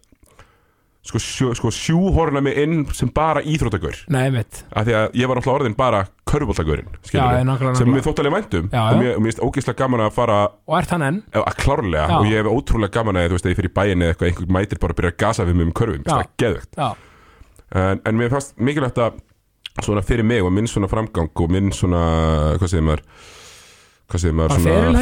[1.01, 5.29] sko, sjó, sko sjúhorna mig inn sem bara íþróttagur Nei, mitt af því að ég
[5.31, 7.95] var alltaf orðin bara körfbóltagurinn Já, ég nákvæmlega, sem nákvæmlega.
[7.95, 8.99] mér þótt alveg væntum Já, og já.
[9.01, 10.37] mér, mér finnst ógeðslega gaman að fara
[10.69, 11.17] Og ert hann enn?
[11.33, 12.05] Eh, að klárlega.
[12.05, 12.17] Já.
[12.19, 14.53] og ég hef ótrúlega gaman að þú veist að ég fyrir bæin eða eitthvað einhver
[14.59, 16.11] mætir bara að byrja að gasa við mig um körfum Já.
[16.13, 16.89] það er geðvegt Já,
[17.81, 19.19] en, en mér fannst mikilvægt að
[19.81, 22.01] svona fyrir mig og minn svona framgang og minn svona,
[22.59, 23.03] hvað segir maður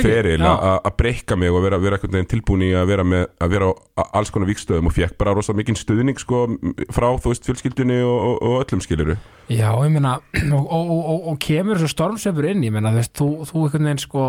[0.04, 0.52] feril, Já.
[0.54, 1.98] að- breyka mig og vera, vera
[2.30, 5.54] tilbúin í að vera, með, að vera á alls konar vikstöðum og fekk bara rosa
[5.54, 6.46] mikinn stuðning sko,
[6.94, 9.18] frá þú veist fjölskyldunni og, og, og öllum skiluru
[9.50, 10.20] já, ég meina
[10.58, 13.64] og, og, og, og, og kemur svo stormsefur inn ég meina, þú veist, þú, þú
[13.66, 14.26] einhvern veginn sko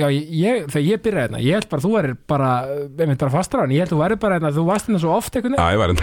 [0.00, 2.48] já, ég, þegar ég byrjaði hérna, ég held bara þú værir bara,
[2.98, 5.14] einmitt bara fastur á hann ég held þú værir bara hérna, þú varst hérna svo
[5.14, 5.94] oft einhvern Já, veginn ég var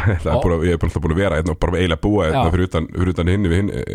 [0.56, 2.54] að- ég er bara alltaf búin að vera hérna og bara eiginlega búa hérna Já.
[2.56, 3.50] fyrir utan, utan hinn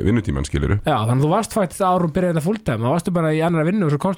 [0.04, 1.24] vinnutíman skiluru Já, þannig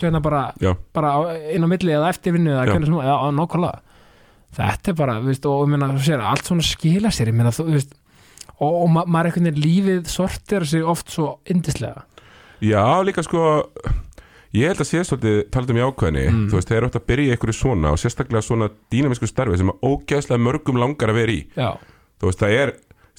[0.01, 1.15] byrjaði hérna bara í bara,
[1.55, 3.81] inn á milli eða eftir vinnu eða nákvæmlega.
[4.51, 7.53] Þetta er bara, veist, og ég meina, þú sér, allt svona skila sér, ég meina,
[7.55, 7.93] þú veist
[8.61, 12.05] og, og ma maður einhvern veginn lífið sortir sig oft svo yndislega.
[12.61, 13.45] Já, líka sko
[14.51, 16.47] Ég held að sé svolítið, talað um jákvæðni Mm.
[16.51, 19.59] Þú veist, þeir eru átt að byrja í einhverju svona og sérstaklega svona dýnamisku starfi
[19.61, 21.45] sem að ógeðslega mörgum langar að vera í.
[21.55, 21.71] Já,
[22.19, 22.73] Þú veist, það er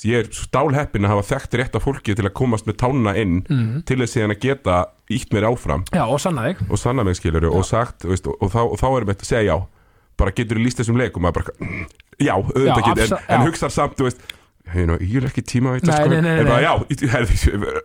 [0.08, 3.42] ég er stálheppin að hafa þekkt rétt af fólki til að komast með tána inn
[3.44, 3.84] mm.
[3.90, 4.80] til þess að geta
[5.12, 5.86] ítt mér áfram.
[5.94, 6.66] Já og sanna þig.
[6.70, 9.32] Og sanna mig skiluru og sagt, veist, og, og, þá, og þá erum við að
[9.32, 9.58] segja já.
[10.22, 11.86] Bara getur þú líst þessum leik og maður bara "Mm,
[12.20, 13.46] já, auðvitað getur, en, en já.
[13.48, 14.22] hugsar samt, þú veist
[14.72, 15.90] hey, no, ég er ekki tíma að
[17.12, 17.38] herði,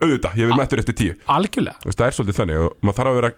[0.03, 1.15] auðvitað, ég vil mættur eftir tíu.
[1.33, 1.81] Algjörlega.
[1.89, 3.31] Það er svolítið þannig og maður þarf að vera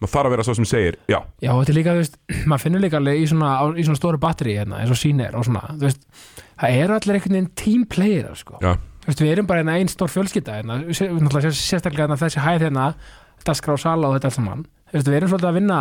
[0.00, 2.18] maður þarf að vera svo sem segir, já, Já, þetta er líka, þú veist,
[2.50, 5.46] maður finnur líka alveg í svona, í svona stóru batteri hérna, eins og sýnir og
[5.48, 6.04] svona, þú veist,
[6.60, 8.58] það eru allir einhvern veginn team player, sko.
[8.64, 8.74] já,
[9.06, 12.86] Þú veist, við erum bara hérna einn stór fjölskylda hérna, sérstaklega hérna þessi hæð hérna,
[13.46, 14.64] dasgrá sala og þetta allt saman.
[14.90, 15.76] Þú veist, við erum svolítið að vinna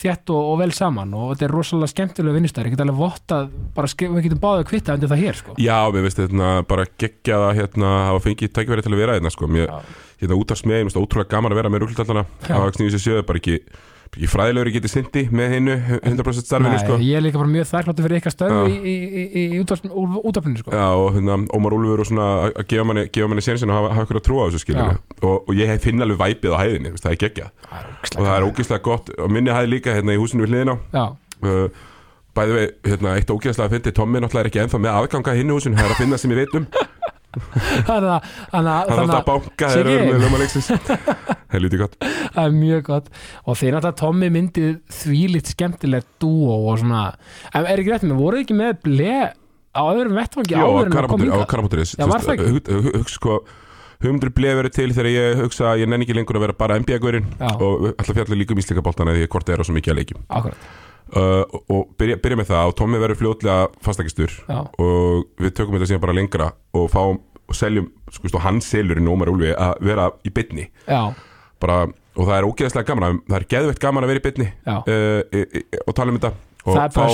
[0.00, 3.50] þétt og, og vel saman og þetta er rosalega skemmtilega vinnustæður, ég get alveg vottað,
[3.76, 5.56] bara við getum báðið að kvitta undir það hér, sko.
[5.60, 9.34] já, mér veist þetta bara geggja það hérna, hafa fengið tækifæri til að vera hérna,
[9.34, 9.74] sko, mér,
[10.22, 12.56] hérna út af smiðin, ótrúlega gaman að vera með ruglutallana Já.
[12.56, 13.60] á X9 7, bara ekki,
[14.10, 16.96] ekki fræðilegur ég geti sindi með hinnu 100% starfinu, Nei, sko.
[16.98, 18.72] ég er líka bara mjög þakkláttur fyrir ykkar stöðu Já.
[18.72, 20.72] í, í, í, í útafninu, sko.
[20.74, 23.92] Já, og hérna, Ómar Úlfur og svona að- gefa manni, gefa manni sénsinn og hafa,
[23.94, 24.98] hafa ykkur að trúa á þessu skilur Já.
[25.22, 27.50] og, og ég hef finn alveg væpið á hæðinni, það er er
[28.18, 29.10] og það er ógeðslega gott.
[29.14, 30.74] Og minni hæði líka hérna í húsinu við hliðina.
[31.40, 31.68] Uh,
[32.34, 35.78] bæði við, hérna, eitt ógeðslega fyndi Tommi náttúrulega er ekki ennþá með aðganga hinnu húsinu
[35.78, 36.66] það er að finna sem ég veit um,
[37.38, 41.64] þannig að, að, það er alltaf að banka þegar við erum með lögmaleiksins það er
[41.64, 41.94] lítið gott.
[42.34, 43.08] Það er mjög gott.
[43.50, 47.00] Og þeir náttúrulega Tommy myndið þvílitt skemmtilegt dúo og svona.
[47.54, 49.16] En er ekki rétt með, voruð ekki með ble
[49.70, 50.14] á öðrum
[50.58, 51.48] á áður en að kom Karabóttur- á hingað?
[51.54, 52.78] Karabótturis Já, það ekki?
[53.00, 53.34] hugsa sko
[54.00, 56.78] hugmyndur bleið verið til þegar ég hugsa að ég nenni ekki lengur að vera bara
[56.80, 57.50] NBA-gurinn Já.
[57.60, 59.98] og alltaf fjallir líka um íslikaboltana því að hvort það er á svo mikið að
[60.00, 60.22] leikjum.
[60.38, 60.70] Akkurat,
[61.16, 64.30] uh, og- og byrja, byrja með það og Tommi verður fljótlega fastakistur
[64.78, 67.18] og við tökum þetta síðan bara lengra og fáum
[67.50, 70.68] og seljum, sko, stó, hann selur í Nómar Úlfi að vera í bytni
[71.60, 71.80] bara,
[72.16, 74.48] og það er ógeðslega gaman að- það er geðveitt gaman að vera í bytni
[74.86, 76.32] uh, e, e, og tala um þetta.
[76.66, 77.06] Og fá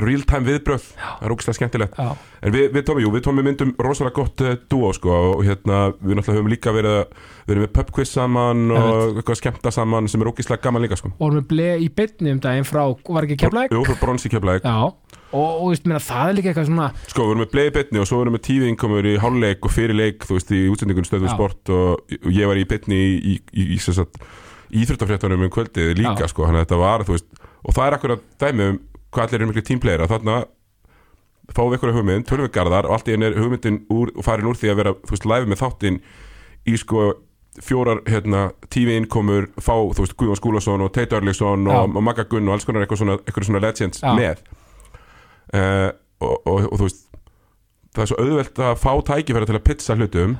[0.00, 1.98] real time viðbröð það er ógeðslega skemmtilegt.
[1.98, 2.10] Já,
[2.44, 5.78] en við, við Tómi, jú, við Tómi myndum rosalega gott uh, dúo sko og hérna
[5.98, 6.98] við náttúrulega höfum líka verið
[7.46, 11.12] við erum með pubquiz saman og eitthvað skemmta saman sem er ógeðslega gaman líka sko.
[11.20, 13.72] Vorum við bleið í bytni um daginn frá, var ekki keflæk?
[13.72, 14.76] Jú, frá bronsi Já,
[15.30, 18.02] og, og veist, meina, það er líka eitthvað svona Sko, við erum með bleið bytni
[18.02, 21.06] og svo erum við tífi innkomur í hálfleik og fyrir leik, þú veist, í útsendingun
[21.06, 24.06] stöðu sport og, og ég var í bytni í, í, í, í, í,
[24.70, 26.30] í íþróttafréttunum um kvöldið líka, Já.
[26.32, 27.28] sko, þannig að þetta var, þú veist,
[27.60, 28.78] og það er akkurat dæmi um
[29.10, 30.36] hvað allir eru miklu tímplegir að þarna
[31.50, 34.46] fáum við ykkur hugmynd, tölum við garðar og allt í einu er hugmyndin úr, farin
[34.50, 35.98] úr því að vera, þú veist, live með þáttinn
[36.70, 37.06] í sko
[37.60, 41.74] fjórar hérna, tífi innkomur fá, þú veist, Guðjón Skúlason og Örliksson Já.
[41.80, 44.12] og, og Magga Gunn og alls konar eitthvað svona, eitthvað svona legends Já.
[44.14, 44.44] með.
[45.50, 45.88] Uh,
[46.22, 47.02] og, og, og þú veist
[47.90, 50.36] það er svo auðvelt að fá tækifæri til að pizza hlutum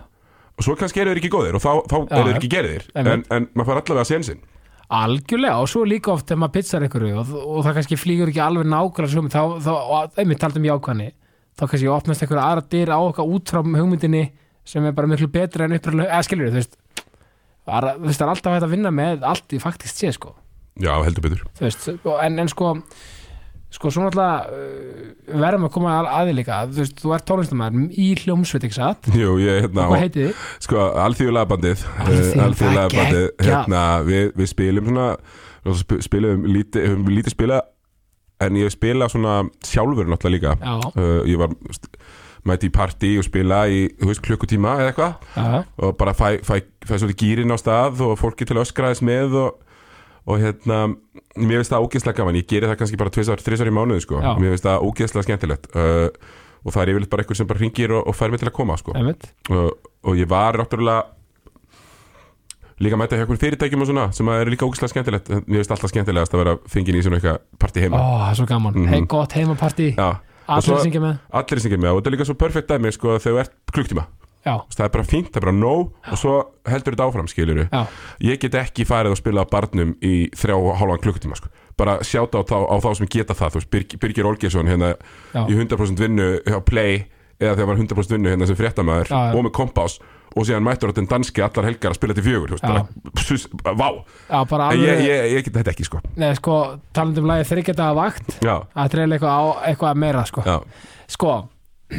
[0.55, 2.87] og svo kannski eru þeir ekki góðir og þá, þá eru þeir ekki gerðir.
[2.95, 4.43] En, en maður fær allavega að sénsinn
[4.91, 8.43] algjörlega og svo líka oft þegar maður pizzar einhverju og, og það kannski flýgur ekki
[8.43, 11.11] alveg nákvæmlega svo þá, þá, og einmitt taldum jákvæðni
[11.59, 14.25] þá kannski opnast einhverja aðra dyr á okkar út frá hugmyndinni
[14.67, 16.77] sem er bara miklu betra en uppræðlega, eða skilur þú veist
[17.71, 20.35] það er, alltaf hægt að vinna með allt í faktist sé sko.
[20.81, 21.43] Já, heldur betur.
[21.61, 22.75] Veist, en, en sko
[23.71, 28.01] sko svo náttúrulega uh, verðum að koma að aði líka þú veist, þú ert tónlistamæður
[28.03, 30.47] í hljómsveit ekki satt, Jú, ég, hérna, hvað heitið þið?
[30.67, 35.11] Sko, alþjóðlega bandið Alþýðulega, Alþjóðlega bandið hérna, við, við spilum svona
[36.01, 37.61] spilum lítið, höfum lítið spila
[38.41, 40.77] en ég spila svona sjálfur náttúrulega líka.
[40.97, 41.53] Uh, ég var
[42.49, 45.67] mæti í partí og spila í veist, klukkutíma eða eitthvað.
[45.85, 46.55] Og bara fæ, fæ,
[46.89, 49.59] fæ svolítið gýrin á stað og fólki til að öskraðis með og,
[50.27, 50.81] og hérna
[51.37, 54.21] mér finnst það ógeðslega gaman, ég geri það kannski bara tvisar, þrisar í mánuði sko,
[54.21, 56.09] mér finnst það ógeðslega skemmtilegt uh,
[56.65, 58.57] og það er yfirleitt bara einhver sem bara ringir og, og fær mig til að
[58.59, 58.93] koma sko.
[58.99, 59.31] Einmitt.
[59.49, 59.71] Og,
[60.05, 61.07] og ég var náttúrulega
[62.81, 65.31] líka að mæta hjá einhverjum fyrirtækjum og svona sem er líka ógeðslega skemmtilegt.
[65.47, 68.39] Mér finnst alltaf skemmtilegast að vera fengin í svona eitthvað partí Ó, heima það er
[68.41, 68.89] svo gaman, Mhm.
[68.93, 69.33] hei gott
[71.31, 71.91] og allir syngja með.
[71.95, 74.05] og þetta er líka svo perfekt dæmi sko þegar þú ert klukktíma
[74.45, 76.35] það er bara fínt, það er bara nóg og svo
[76.69, 77.83] heldur þetta áfram skilur já,
[78.25, 81.51] ég get ekki farið að spila á barnum í þrjá og hálfan klukkutíma sko.
[81.77, 84.95] bara sjáta á, á þá sem geta það þú veist, Birgir, Birgir Olgesson hérna
[85.35, 87.05] já, í 100% vinnu hjá Play
[87.41, 89.37] eða þegar var 100% vinnu hérna sem fréttamaður Já, já.
[89.37, 89.99] og með kompás
[90.31, 92.67] og síðan mættur á den danski allar helgar að spila til fjögur þú Já.
[92.69, 92.83] bara,
[93.25, 96.59] sus, vá já, En alveg ég, ég, ég get þetta ekki sko Nei, sko,
[96.95, 100.57] talandi um lagi þryggjata vakt já, Það er eitthvað, á, eitthvað meira, sko já.
[101.11, 101.33] Sko,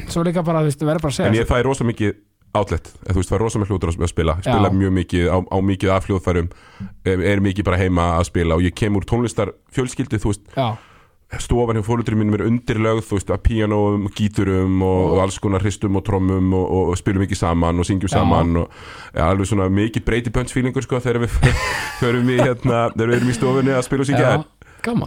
[0.07, 2.13] svo líka bara, þú veist, verður bara að segja en ég fæ rosa mikið
[2.57, 2.91] outlet.
[3.07, 4.37] Þú veist, fæ rosa mikið hlutur að spila.
[4.41, 4.75] Ég spila Já.
[4.75, 6.47] mjög mikið á, á mikið af hljóðfærum.
[7.07, 8.57] Er, er mikið bara heima að spila.
[8.57, 10.75] Og ég kem úr tónlistar fjölskyldi þú veist, Já,
[11.39, 15.63] stofan hjá fólundurinn mínum er undirlögð þú veist, að píanóum, gíturum og, og alls konar
[15.63, 18.17] hristum og trommum og, og, og spilum mikið saman og syngjum Já.
[18.17, 18.81] saman og
[19.15, 21.37] ja, alveg svona mikið breyti punch feelingur sko þegar við
[22.01, 24.35] förum í hérna, þegar við erum í stofunni að spila og syngja.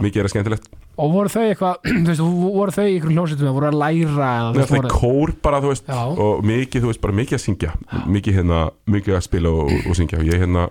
[0.01, 1.89] Mikið er að skemmtilegt Og voru þau eitthvað,
[2.59, 5.71] voru þau í einhverjum hljómsveitum eða voru að læra eða, Þetta er kór bara, þú
[5.71, 6.03] veist Já.
[6.25, 7.73] og mikið, þú veist, bara mikið að syngja.
[8.17, 8.61] Mikið hérna,
[8.95, 10.21] mikið að spila og, og syngja.
[10.21, 10.67] Og ég hérna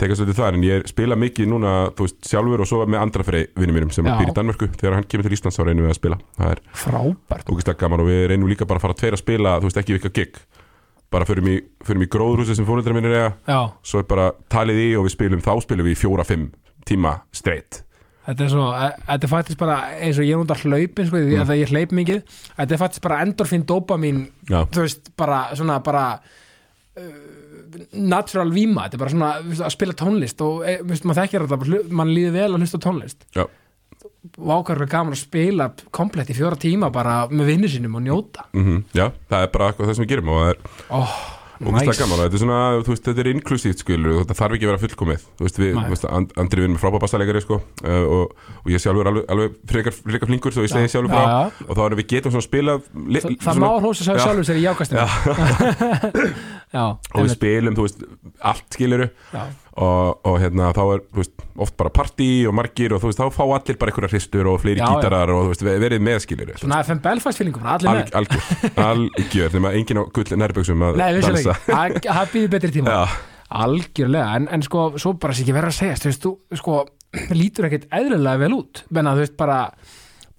[0.00, 3.26] tekast svolítið þar en ég spila mikið núna, þú veist, sjálfur og svo með andra
[3.26, 4.70] fyrir vinnum mínum sem býr í Danmörku.
[4.80, 6.18] Þegar hann kemur til Íslands þá reynum við að spila.
[6.38, 7.52] Það er Frábært.
[7.52, 10.40] og við reynum líka bara að fara tveir að spila þú veist, ekki vika gig.
[11.10, 15.08] Bara förum í, í gróðrúsi sem fóröldra mínir Já, svo er bara talið í og
[15.08, 16.44] við spilum þá spilum við í fjóra-fimm
[16.86, 17.82] tíma straight
[18.26, 21.16] þetta er svo, e- þetta er faktisk bara eins og ég er að hlaupin, sko,
[21.16, 21.40] því Mm.
[21.42, 22.22] að það ég hleyp mikið
[22.58, 26.04] Þetta er faktisk bara endorfin dopamin Já, þú veist, bara svona bara
[26.96, 27.02] uh,
[27.94, 28.84] natural víma.
[28.88, 32.10] Þetta er bara svona veist, að spila tónlist og e, veist, maður þekkir þetta, mann
[32.14, 33.26] líður vel að hlusta tónlist.
[33.36, 33.46] Já.
[34.36, 38.46] vákar er gaman að spila komplett í fjóra tíma bara með vinnu sínum og njóta.
[38.52, 40.58] Mm já, það er bara eitthvað það sem við gerum og það er
[40.90, 41.14] oh,
[41.60, 44.66] ógeðslega gaman og þetta er svona, þú veist, þetta er inklusíft skilur, þetta þarf ekki
[44.66, 47.58] að vera fullkomið þú veist, við, þú veist, And, Andri vinn með frábæð bassalegari sko,
[47.84, 51.20] uh, og, og ég sjálfur alveg, alveg frekar, frekar flinkur, svo ég segi sjálfur frá
[51.20, 51.66] já, já.
[51.66, 53.68] og þá erum við getum svona spila li, það, það má
[54.00, 54.22] sá Já.
[54.24, 54.96] sjálfur sér í jákastum
[56.76, 58.06] já, og við spilum, þú veist,
[58.52, 59.42] allt skiluru já,
[59.78, 63.30] og, og hérna þá er veist, oft bara partí og margir og þú veist, þá
[63.36, 64.92] fá allir bara einhverja hristur og fleiri Já, já.
[64.98, 68.34] gítarar og þú veist, ve- verið með skiluru svona FM Belfast fílingum allir með, Alg,
[68.34, 71.54] algjör, algjör nema engin á gull nærböksum að nei, dansa.
[71.66, 72.96] það býður betri tíma.
[72.98, 73.20] Já,
[73.64, 76.76] algjörlega, en, en sko, svo bara sé ekki verið að segja þú veist, þú sko,
[77.40, 79.62] lítur ekkert eðlilega vel út, menna þú veist, bara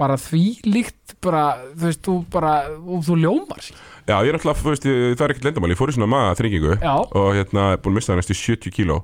[0.01, 1.41] bara því líkt bara,
[1.77, 5.25] þú veist, þú bara, og þú ljómar sér já, ég er alltaf, þú veist, það
[5.25, 8.13] er ekkert lendamál ég fór í svona maga þringingu og hérna, er búin að missa
[8.13, 9.03] það næstu 70 kíló.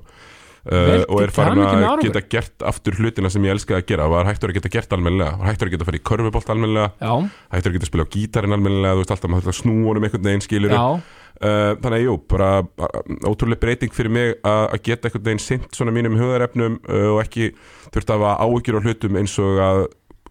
[0.68, 4.08] Uh, og er farin að geta gert aftur hlutina sem ég elskaði að gera.
[4.12, 7.12] Var hægtur að geta gert almennilega var hægtur að geta fara í körfubolt almennilega já,
[7.54, 10.08] hægtur að geta spila á gítarinn almennilega þú veist alltaf maður þarf að snúa honum
[10.08, 12.50] einhvern veginn skilur já, uh, þannig að jú, bara
[12.82, 17.22] bara ótrúlega breyting fyrir mig að geta einhvern veginn sint svona mínum hugarefnum uh, og
[17.22, 17.52] ekki
[17.94, 19.84] þurft að hafa áhyggjur á hlutum eins og að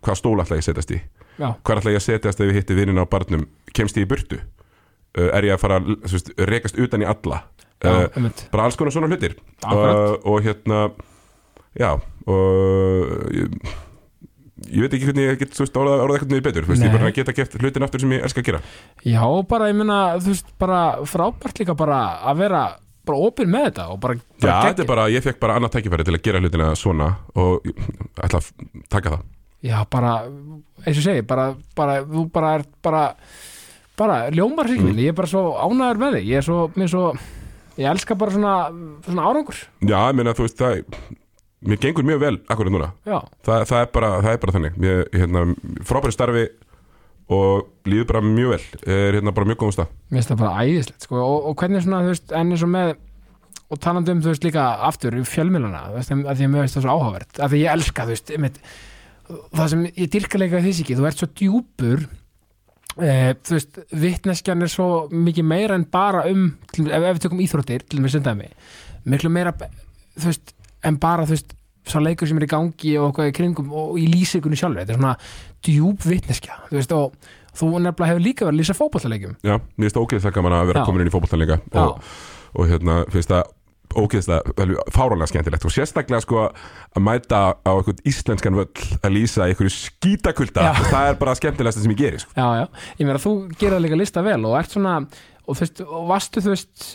[0.03, 1.01] hvað stóla ætla ég að setjast í?
[1.37, 3.49] Já, hvað ætla ég að setjast ef ég hitti vinnin á barnum?
[3.73, 4.43] Kemst ég í burtu
[5.17, 7.43] er ég að fara að rekast utan í alla.
[7.83, 9.37] Já, uh, bara alls konar svona hlutir.
[9.65, 10.87] Uh, og hérna
[11.77, 11.91] já
[12.27, 13.53] og ég,
[14.73, 16.67] ég veit ekki hvernig ég get orðað, eitthvað niður betur.
[16.67, 18.63] Veist, ég bara geta gert hlutin aftur sem ég elska að gera.
[19.05, 22.65] Já, bara, ég meina, þú veist, bara frábært líka bara að vera
[23.07, 25.77] bara opinn með þetta og bara, já, bara þetta er bara, ég fekk bara annað
[25.77, 27.77] tækifæri til að gera hlutina svona og ég
[28.25, 28.49] ætla að
[28.91, 29.21] taka það.
[29.67, 30.15] Já, bara,
[30.83, 31.47] eins og segi, bara,
[31.77, 33.03] bara, þú bara er bara,
[33.97, 35.03] bara ljómar hryggminn, Mm.
[35.05, 37.05] ég er bara svo ánæður með þig, ég er svo, mér svo,
[37.77, 38.53] ég elska bara svona,
[39.05, 40.83] svona árangur, já, ég meina, þú veist, það
[41.67, 42.91] mér gengur mjög vel akkurat núna.
[43.05, 44.75] Já, það, er, bara, það er bara þannig.
[44.85, 45.41] Ég, hérna,
[45.89, 46.43] frábæri starfi
[47.33, 48.61] og líður bara mjög vel.
[48.87, 49.89] Er hérna bara mjög góðum stað.
[50.11, 52.71] Mér finnst það bara æðislegt, sko, og, og hvernig svona, þú veist, en eins og
[52.71, 52.93] með,
[53.73, 56.63] og talandi um, þú veist, líka aftur í fjölmilana, þú veist, að því að mér
[56.67, 58.61] veist það svo áhugavert, að því ég elska, þú veist, einmitt,
[59.57, 62.05] það sem ég dyrka leika því ekki, þú ert svo djúpur
[63.01, 67.23] e, þú veist, vitneskjan er svo mikið meira en bara um til, ef, ef við
[67.25, 68.51] tökum íþróttir, til mér sundaði
[69.07, 69.53] miklu meira,
[70.17, 70.53] þú veist
[70.87, 73.99] en bara, þú veist, sá leikur sem er í gangi og eitthvað í kringum og
[73.99, 75.13] í lýsingunni sjálfur þetta er svona
[75.65, 77.13] djúp vitneskja þú veist, og
[77.57, 80.83] þú nefnilega hefur líka verið að lýsa fótballaleikjum já, mér finnst ógeðslega gaman að vera
[80.83, 80.87] Já.
[80.89, 81.85] komin inn í líka Já.
[81.85, 82.11] og,
[82.53, 83.53] og hérna finnst það
[83.97, 89.73] ógeðslega fáránlega skemmtilegt og sérstaklega sko að mæta á einhvern íslenskan völl að lýsa einhverju
[89.73, 92.31] skítakulda það er bara skemmtilegast sem ég geri sko.
[92.37, 92.65] Já, já,
[92.99, 94.99] ég meina þú gerir líka lista vel og ert svona,
[95.47, 96.87] og veist, og varstu þú veist,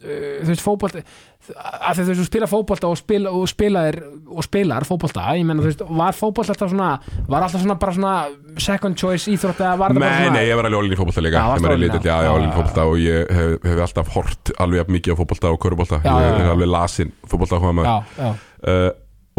[0.00, 1.02] þú veist fótbolta
[1.50, 3.98] að þú veist, þú spila fótbolta og, spila, og spilaðir
[4.28, 6.90] og spilar fótbolta ég meina þú veist, var fótbolta alltaf svona
[7.28, 8.14] var alltaf svona bara svona
[8.60, 11.00] second choice íþrótt eða var það bara Nei, svona nei, ég var alveg ólinn í
[11.00, 11.44] fótbolta líka Já,
[11.76, 12.16] lítill, já.
[12.24, 15.52] já, ólinn í já, fótbolta og ég hef, hef alltaf hort alveg mikið á fótbolta
[15.52, 16.50] og körubólta ég já.
[16.54, 18.30] alveg lasin fótbolta á maður Já, já,
[18.72, 18.90] uh,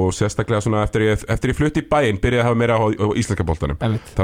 [0.01, 2.85] og sérstaklega svona eftir ég, eftir ég flutti í bæinn byrjaði að hafa meira á,
[2.89, 3.77] á íslenska boltanum.
[3.83, 4.07] Einmitt.
[4.15, 4.23] Það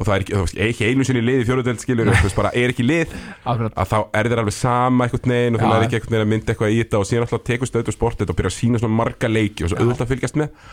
[0.00, 2.52] og það er ekki, veist, ekki einu sinni lið í fjóruðeld skilur, þú veist, bara
[2.56, 3.12] er ekki lið.
[3.50, 6.32] Að þá er þér alveg sama einhvern veginn og þú er ekki einhvern veginn að
[6.32, 8.96] mynda eitthvað í þetta og síðan alltaf tekur stöðu sportið og byrja að sína svona
[9.02, 10.64] marga leiki og svo auðvitað að fylgjast með.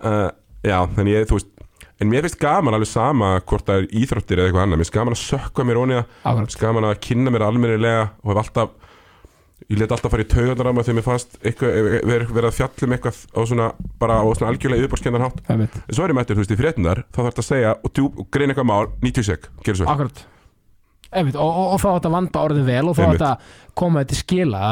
[0.00, 0.28] Uh,
[0.66, 1.56] já, þannig ég, þú veist
[2.00, 4.96] en mér finnst gaman alveg sama hvort það er íþróttir eða eitthvað annað, mér finnst
[4.96, 6.14] gaman að sökka mér það.
[6.24, 8.76] Mér finnst gaman að kynna mér almennilega og hef alltaf
[9.70, 11.76] ég let alltaf fara í taugarnar á mig þegar mér fannst eitthvað,
[12.10, 13.68] verið verið að fjallum eitthvað á svona,
[14.02, 15.42] bara á svona algjörlega yfirbórskendan hátt.
[15.46, 18.00] En svo er ég mættur, þú veist, í fréttunar þá þarf þetta að segja og,
[18.10, 19.92] og greina eitthvað mál 90 sek, gerðu svo.
[19.94, 20.24] Akkurat.
[21.10, 23.22] Einmitt, og, og, og þá átt að vanda orðin vel og þá Einmitt.
[23.22, 24.64] átt að koma þetta skila.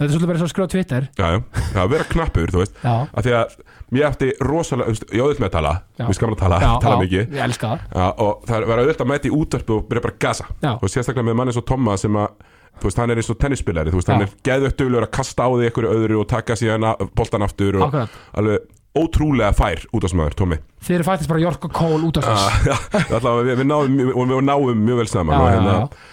[0.00, 1.06] Þetta er svolítið verið svo á Twitter.
[1.20, 1.38] Já, já,
[1.76, 2.78] já, vera knappur, þú veist.
[2.88, 3.56] Af því að
[3.92, 7.00] mér átti rosalega, ég áður með að tala við skaman að tala, já, tala já,
[7.04, 7.34] mikið.
[7.60, 7.82] Það.
[7.92, 10.48] Já, og það var auðvitað að mæta í útvarpu og byrja bara að gasa.
[10.72, 12.48] Og sérstaklega með manni svo Tomma sem að
[12.80, 14.26] þú veist, hann er eins og tennisspilari, þú veist, hann Já.
[14.26, 17.86] er geðvögt duglegur að kasta á því einhverju öðru og taka síðan boltan aftur og
[17.88, 18.68] Akkurat, alveg
[19.00, 22.26] ótrúlega fær út af smaður, Tommi þið eru faktisk bara Jork og Cole út af
[22.70, 22.74] Já,
[23.20, 24.00] allavega við, við, náum,
[24.32, 26.08] við náum mjög vel saman Já, og já, hérna, já.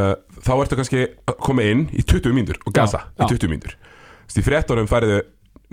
[0.00, 3.28] uh, þá ertu kannski að koma inn í 20 mínútur og gasa í já.
[3.36, 3.76] 20 mínútur
[4.24, 5.20] Þess, í fréttunum færiðu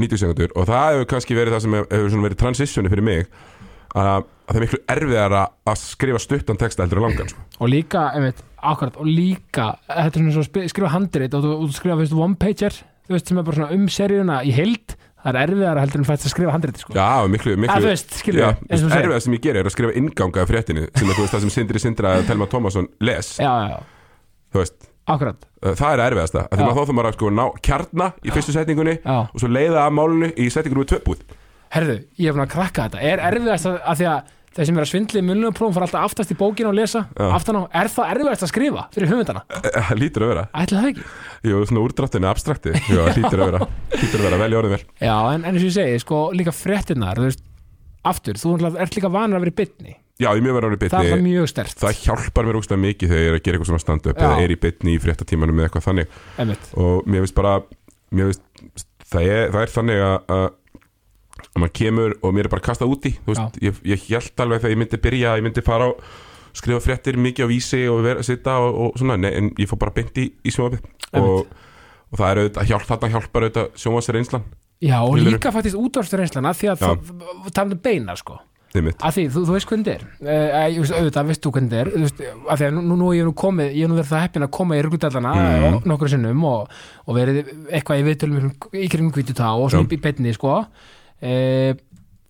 [0.02, 3.26] 90 sekundur og það hefur kannski verið það sem hefur, verið transitioni fyrir mig
[3.96, 7.44] að, að það er miklu erfiðar að skrifa stuttan texta heldur en langan sko.
[7.60, 11.46] og líka, einmitt, akkurat og líka, þetta er svona svo að spi- skrifa handrit og
[11.46, 12.76] þú, og þú skrifa, veist, one pager
[13.08, 16.08] þú veist, sem er bara svona um seríuna í heild það er erfiðar heldur en
[16.08, 16.94] fætt að skrifa handrit sko.
[16.98, 19.98] Já, miklu, að miklu þú veist, Já, við, erfiðar sem ég gerir er að skrifa
[20.02, 23.36] inganga af fréttinu sem er veist það sem Sindri Sindra eða Telma Tómasson les.
[23.38, 23.78] Já, já,
[24.54, 25.46] þú veist, akkurat.
[25.62, 28.56] Það er erfiðasta af því maður þá þá maður að sko ná kjarna í fyrstu
[28.56, 31.22] setningunni og svo leiða af málunni í setningunni við tvöbúð
[31.72, 33.02] herðu, ég er búin að krakka þetta.
[33.08, 35.88] Er erfiðast að, að því að þeir sem er að svindla í munlega prófum fara
[35.88, 37.06] alltaf aftast í bókinu og lesa.
[37.16, 37.28] Já.
[37.38, 39.44] aftan á, er það erfiðast að skrifa fyrir höfundana?
[39.62, 40.46] Það lítur að vera.
[40.62, 41.06] Ætli það ekki?
[41.52, 42.76] Jú, svona úrdráttinu abstrakti.
[42.92, 43.70] Jú, það lítur að vera.
[43.96, 44.84] Lítur að vera, velja orðin vel.
[45.00, 47.44] Já, en, en eins og ég segi, sko, líka fréttinnar þú veist,
[48.12, 50.68] aftur, þú náttúrulega ert líka vanur að vera í bytni, Já, ég er mjög verið
[50.68, 53.38] orðin það er það bitni mjög stert Það hjálpar mér úrstæða mikið þegar ég er
[53.38, 54.26] að gera eitthvað svona stand-up Já.
[54.28, 56.18] eða er í bitni í fréttatímanum með eitthvað þannig.
[56.42, 57.54] Einmitt, og mér finnst bara
[58.12, 60.46] mér finnst, það, er, það er þannig að, að
[61.52, 64.76] að maður kemur og mér er bara kastað úti veist, ég, ég held alveg þegar
[64.76, 65.92] ég myndi byrja ég myndi fara á
[66.56, 69.80] skrifa fréttir mikið á vísi og vera, sitja og, og svona nei, en ég fór
[69.80, 70.84] bara beint í, í sjónvapið
[71.20, 71.46] og,
[72.12, 74.48] og það er auðvitað, hjálp, þarna hjálpar auðvitað sjónvarsir einslan
[74.82, 75.36] Já, og Skilurðu?
[75.36, 78.40] líka faktisk útvarsturinslan að því að það um beina sko.
[78.72, 80.06] Að því, þú, þú veist hvernig þetta er.
[80.24, 82.32] Uh, ég auðvitað, veist þú hvernig þetta er.
[82.48, 84.46] Að því að nú, nú er ég nú komið ég er nú verið það heppin
[84.48, 85.66] að koma í ruggudallana Mhm.
[85.76, 85.86] mm.
[85.92, 86.72] nokkur sinnum og,
[87.06, 90.56] og verið eitthvað í viðtölum í kringum hvítutá og svona í beinni sko
[91.22, 91.72] uh,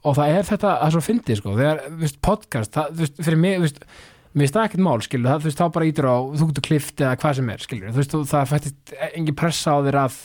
[0.01, 1.57] og það er þetta að svo fyndi sko.
[1.59, 3.83] Þegar, þú veist, podcast, það, þú veist, fyrir mig þú veist,
[4.31, 6.67] mér finnst það ekkert mál, skilur, það, þú veist, þá bara ítur á þú getur
[6.69, 10.21] klift eða hvað sem er, skilur þú veist, það fættist engin pressa á þér að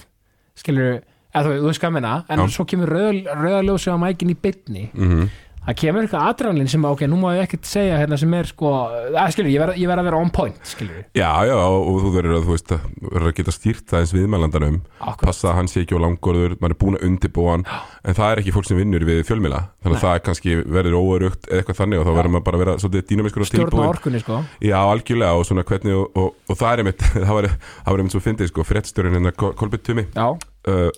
[0.56, 1.00] skilur,
[1.32, 2.14] eða þú, veist hvað ég meina.
[2.32, 2.46] En Já.
[2.56, 5.26] svo kemur rauðaljósi á mækin í bytni, mm
[5.66, 8.70] það kemur eitthvað adrenalin sem, ok, nú má ég ekkert segja hérna sem er sko,
[9.10, 12.44] að skilur, ég verð að vera on point, skilur, Já, já, og, þú verður að,
[12.46, 14.78] þú veist, að, verður að geta stýrt það eins viðmælandanum
[15.24, 17.66] passa að hann sé ekki á langorður, maður er búin að undirbúa hann.
[18.06, 20.04] En það er ekki fólk sem vinnur við fjölmila þannig að Nei.
[20.06, 23.06] það kannski verður óörugt eða eitthvað þannig og þá verður maður bara að vera svolítið
[23.10, 24.38] dýnamiskur og stjórna tilbúin orkunni, sko.
[24.62, 28.02] Já, algjörlega og svona hvernig og, og, og það er einmitt, það var, það var
[28.04, 30.06] einmitt svo fyndið sko, fréttstjórinn hérna Kol- Kolbeinn Tumi.
[30.16, 30.88] Uh,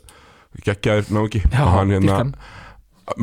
[0.64, 1.42] geggjaður náungi.
[1.48, 2.34] Já, og hann hérna dýrkan.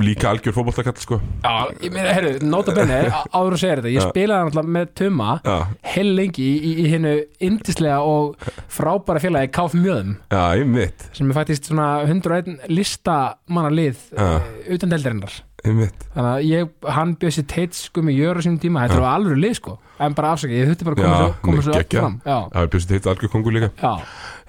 [0.01, 1.19] Líka algjör fótboltakall sko.
[1.43, 2.97] Já, ég meina, herru, nota benni
[3.37, 4.09] áður að segja þetta, ég Já.
[4.09, 5.55] spilaði náttúrulega með Tuma Já,
[5.95, 7.15] heil lengi í, í, í hinnu
[7.49, 8.35] indislega og
[8.75, 14.29] frábæra félagi Káf Mjöðum já, einmitt, sem er fættist svona 101 listamanna lið Já.
[14.39, 15.35] uh, utan deildarinnar.
[15.65, 16.03] Einmitt.
[16.13, 19.03] Þannig að ég, hann bjöð sér teitt sko með jöru sínum tíma, þetta Já.
[19.07, 19.71] var alveg lið sko.
[20.05, 22.03] En bara afsakið, ég þurfti bara að Já, koma svo, koma svo geggjað.
[22.03, 22.17] fram.
[22.27, 23.69] Já, Það er bjössið heitt algjör kongur líka.
[23.81, 23.93] Já,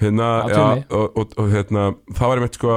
[0.03, 0.85] hérna, Já, já, Tumi.
[0.99, 1.87] og, og, og hérna
[2.19, 2.77] það var einmitt sko,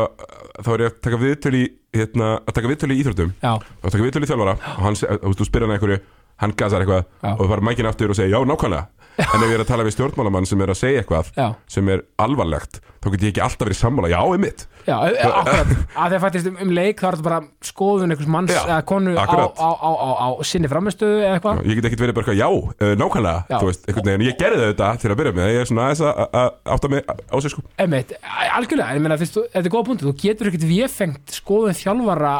[0.63, 3.89] þá var ég að taka viðtölu í hérna, að taka viðtölu í íþróttum já, og
[3.89, 5.99] taka viðtölu í þjálfara og hann, þú veist, þú spyrir hann einhverju
[6.39, 7.31] hann gasar eitthvað Já.
[7.33, 8.85] og það bara mækin aftur og segir já, nákvæmlega
[9.19, 11.89] en ef ég er að tala við stjórnmálamann sem er að segja eitthvað já, sem
[11.93, 14.63] er alvarlegt þá get ég ekki alltaf verið sammála, já, einmitt.
[14.83, 17.37] Já e- e- akkurat, að þegar fættist um, um leik þá er þetta bara
[17.69, 19.61] skoðun einhvers manns Já, eða konu á, á, akkurat.
[19.61, 21.61] á, á, á, sinni framistöðu eða eitthvað.
[21.69, 23.55] Ég get ekkert verið bara eitthvað, já, nákvæmlega Já.
[23.61, 26.03] þú veist, einhvern veginn, ég gerði þetta til að byrja með ég er svona aðeins
[26.09, 27.63] að- að að átta mig á sig sko.
[27.79, 28.13] Einmitt,
[28.59, 32.35] algjörlega, ég meina, fyrst, þetta er góða punktu þú getur ekkert véfengt skoðun þjálfara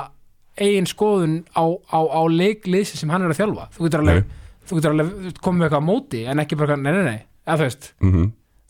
[0.60, 3.70] eigin skoðun á, á, á leiklýsi sem hann er að þjálfa.
[3.78, 4.24] Þú getur alveg,
[4.70, 7.58] þú getur alveg komið með eitthvað á móti en ekki bara, nei, nei, nei, eða
[7.58, 8.30] þú veist mm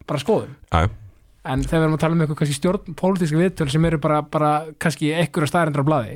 [0.09, 0.89] bara skoðun, -hmm.
[1.45, 4.21] en þegar við erum að tala um eitthvað kannski stjórn, pólitíska viðtöl sem eru bara,
[4.21, 6.15] bara kannski einhverja staðarindur á blaði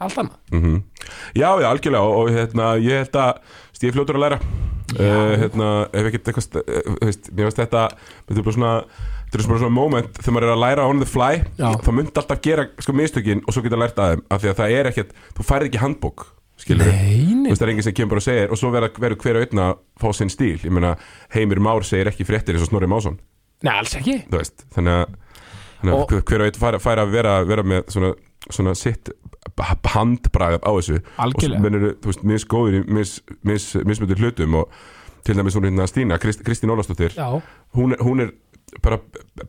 [0.00, 0.36] allt annað.
[0.52, 0.82] Mm
[1.34, 3.40] Já, já, algjörlega og, og hérna, ég held að
[3.76, 4.38] stíði fljótur að læra.
[4.90, 7.82] Uh, hérna, ef ekkert eitthvað þú veist, mér veist þetta
[8.26, 8.72] þetta er bara svona
[9.30, 11.68] þetta er bara svona moment þegar maður er að læra on the fly Já.
[11.78, 14.58] þá myndi alltaf gera sko mistökin og svo geta lært að þeim af því að
[14.58, 16.26] það er ekkert, þú færið ekki handbók
[16.60, 19.46] skilur þú veist það er enginn sem kemur og segir og svo verður hver og
[19.46, 20.58] einn að fá sinn stíl.
[20.62, 20.94] Ég meina,
[21.34, 23.18] Heimir Már segir ekki fréttir eins og Snorri Másson.
[23.66, 24.18] Nei, alls ekki.
[24.32, 25.16] Veist, þannig að,
[25.80, 28.14] þannig að Og- hver og einn fær, fær að vera, vera með svona,
[28.50, 29.10] svona sitt
[29.94, 31.00] handbragð á þessu.
[31.00, 34.70] Og algjörlega, menn eru, þú veist, misgóðir í mis, mis, mismöndir hlutum og
[35.24, 37.42] til dæmis hún hérna Stína, Krist, Kristín Ólafsdóttir já,
[37.76, 38.30] hún, hún er
[38.82, 39.00] bara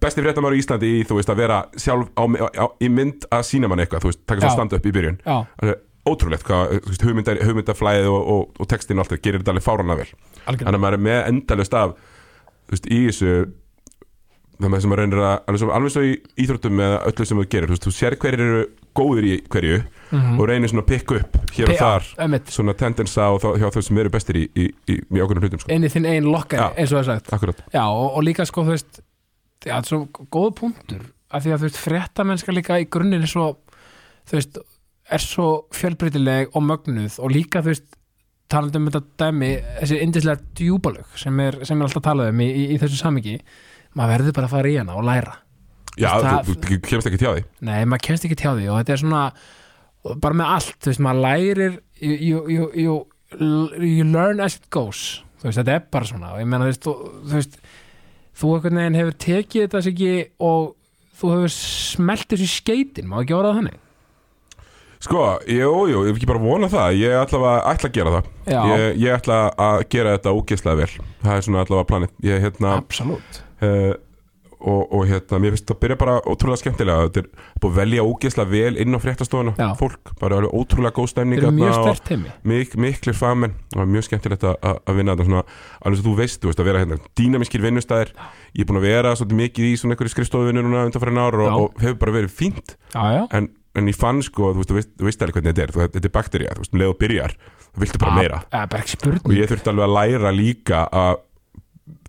[0.02, 2.24] besti fréttamaður í Íslandi í, þú veist, að vera sjálf á,
[2.58, 4.56] á, í mynd að sína mann eitthvað, þú veist, taka svo Já.
[4.58, 5.20] stand upp í byrjun.
[5.24, 5.38] Já,
[6.10, 9.98] ótrúlegt hvað, hugmyndar, hugmyndaflæðið og, og, og textin og allt það gerir þetta alveg fárana
[10.00, 11.92] vel algjörlega þannig að maður er með endalust af
[12.72, 13.34] veist, í þessu
[14.62, 16.12] þannig að maður reynir að alveg svo, alveg svo í
[16.44, 18.64] íþróttum eða öllu sem þú gerir, þú sér hverjir eru
[18.98, 19.82] góðir í hverju
[20.12, 20.40] Mhm.
[20.44, 23.82] og reynir svona að pikka upp hér og þar einmitt, svona tendensa og þá, þau
[23.86, 25.72] sem eru bestir í, í, í, í ákveðnum hlutum sko.
[25.72, 26.74] inn í þinn einn lokkari, Já.
[26.76, 29.00] eins og það er sagt Já, og, og líka sko, þú veist
[29.64, 30.02] þetta er svo
[30.36, 33.46] góð punktur af því að þú veist, fréttamennska líka í grunninn er svo,
[34.28, 34.60] þú veist
[35.12, 37.88] er svo fjölbreytileg og mögnuð og líka, þú veist,
[38.52, 42.50] talandi um þetta dæmi, þessi indislega djúbalög sem er, sem er alltaf talað um í,
[42.50, 43.38] í, í þessu samingi,
[43.98, 45.38] maður verður bara að fara í hana og læra.
[46.00, 46.12] já,
[46.48, 49.24] þú, þú kemst ekki því Nei, maður kemst ekki tjá því og þetta er svona,
[50.24, 51.64] bara með allt þú veist, maður lærir
[52.02, 52.98] you, you, you,
[53.36, 55.22] you, learn as it goes.
[55.42, 56.96] Þú veist, þetta er bara svona og ég meina, þú
[57.36, 57.64] veist, þú,
[58.42, 60.14] þú einhvern veginn hefur tekið þetta sig ekki
[60.48, 60.74] og
[61.22, 63.80] þú hefur smelt þessu skeitin, má ekki orða það þannig
[65.02, 67.00] Sko, jú, jú, ég hef ekki bara vona það.
[67.02, 68.30] Ég ætla að, ætla að gera það.
[68.70, 70.92] Ég, ég ætla að gera þetta ógeðslega vel.
[71.26, 72.14] Það er svona allavega planið.
[72.30, 73.40] Ég, hérna, absolutt.
[73.62, 73.94] Uh,
[74.62, 77.08] og, og hérna, mér finnst það byrja bara ótrúlega skemmtilega.
[77.08, 79.54] Þetta er búið að velja ógeðslega vel inn á fréttastofuna.
[79.58, 79.70] Já.
[79.80, 82.34] Fólk, bara alveg ótrúlega góð stemning Þetta er mjög stert heimi.
[82.52, 83.56] mik, miklir fagmenn.
[83.74, 85.42] Og mjög skemmtilegt að, að- að vinna þetta svona,
[85.82, 88.14] alveg sem þú veist, þú veist að vera hérna dýnamískir vinnustæðir,
[88.54, 91.58] ég er búin að vera svolítið mikið í svona einhverju skrifstofuvinnu núna undanfærin ár og,
[91.66, 92.78] og hefur bara verið fínt.
[92.94, 95.54] Já, já, en, en ég fann sko, þú veist, þú veist, þú veist alveg hvernig
[95.54, 95.74] þetta er.
[95.76, 97.36] Þú, þetta er bakterja, þú veist, um leið og byrjar
[97.72, 98.42] þú viltu bara meira.
[98.52, 101.22] Það er bara ekki og ég þurfti alveg að læra líka að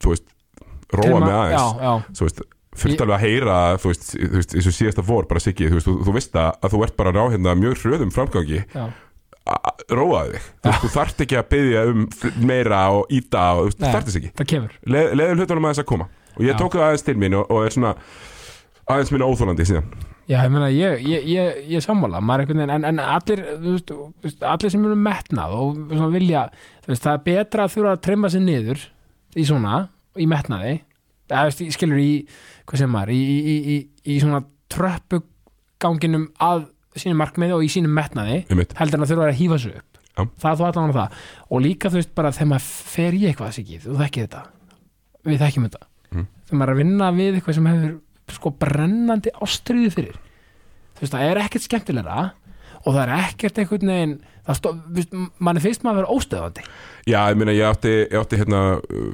[0.03, 0.27] þú veist,
[0.93, 1.63] róa mig aðeins.
[1.63, 2.43] Já, já, þú veist,
[2.83, 5.79] þurfti alveg að heyra þú veist, þú veist, eins og síðasta vor bara siggi, þú
[5.79, 8.63] veist, þú, þú veist að, að þú ert bara á hérna mjög hröðum framgangi.
[8.73, 8.85] Já,
[9.53, 10.51] að róaði þig.
[10.63, 12.05] Þú, þú þarft ekki að byggja um
[12.47, 14.61] meira og íta og þú þess ekki.
[14.87, 16.09] Le, leðum hlutunum aðeins að koma.
[16.37, 16.59] Og ég Já.
[16.63, 17.91] tók það aðeins til mín og, og er svona
[18.89, 19.91] aðeins mín óþólandi síðan
[20.33, 22.23] Já, ég meina, ég, ég, ég, ég sammála.
[22.25, 23.75] Veginn, en, en allir þú
[24.25, 25.81] veist, allir sem eru metnað og
[26.15, 26.47] vilja,
[26.87, 28.87] veist, það er betra að þurfa að trimma sig niður
[29.37, 29.83] í svona
[30.17, 30.77] í metnaði,
[31.33, 32.13] það veist, skilur í,
[32.69, 33.79] hvað sem maður, í, í, í, í,
[34.15, 39.39] í svona tröppuganginum að sínum markmiði og í sínum metnaði heldur en að þurfa að
[39.41, 40.01] hýfa sig upp.
[40.13, 40.27] Já.
[40.43, 41.21] það þú allan á það.
[41.49, 44.43] Og líka þú veist bara þegar maður fer í eitthvað ekki, þú þekkir þetta.
[45.25, 45.87] Við þekkjum þetta.
[46.13, 46.27] Mhm.
[46.49, 47.95] þegar maður er að vinna við eitthvað sem hefur
[48.37, 50.21] sko brennandi ástriði fyrir.
[50.97, 52.21] Þú veist, það er ekkert skemmtilegra
[52.83, 54.15] og það er ekkert einhvern veginn
[54.47, 56.67] mann er fyrst maður að vera óstöðandi
[57.03, 58.59] Já, ég meina, ég átti, ég átti hérna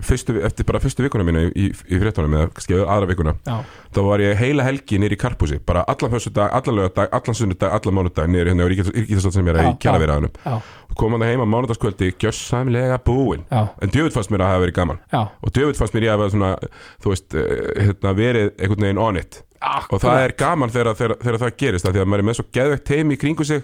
[0.04, 3.62] fyrstu, eftir bara fyrstu vikuna mína í, í, fréttunum eða kannski aðra vikuna já,
[3.96, 7.76] þá var ég heila helgi nýri í Karpúsi bara allan föstudag, allan lögadag, allan sunnudag
[7.78, 10.58] allan mánudag nýri hérna á Ríkistátt sem ég er í kjæraveraðunum já,
[10.98, 13.44] kom hann heima mánudagskvöldi, gjössamlega búinn.
[13.50, 15.02] Já, en djöfull fannst mér að það hafa verið gaman.
[15.12, 15.20] Já.
[15.42, 16.50] Og djöfull fannst mér ég að vera svona
[17.04, 19.42] þú veist, eh, hérna, verið einhvern veginn on it.
[19.90, 22.46] Og það er gaman þegar, þegar, þegar það gerist því að maður er með svo
[22.58, 23.62] geðvegt teimi í kringu sig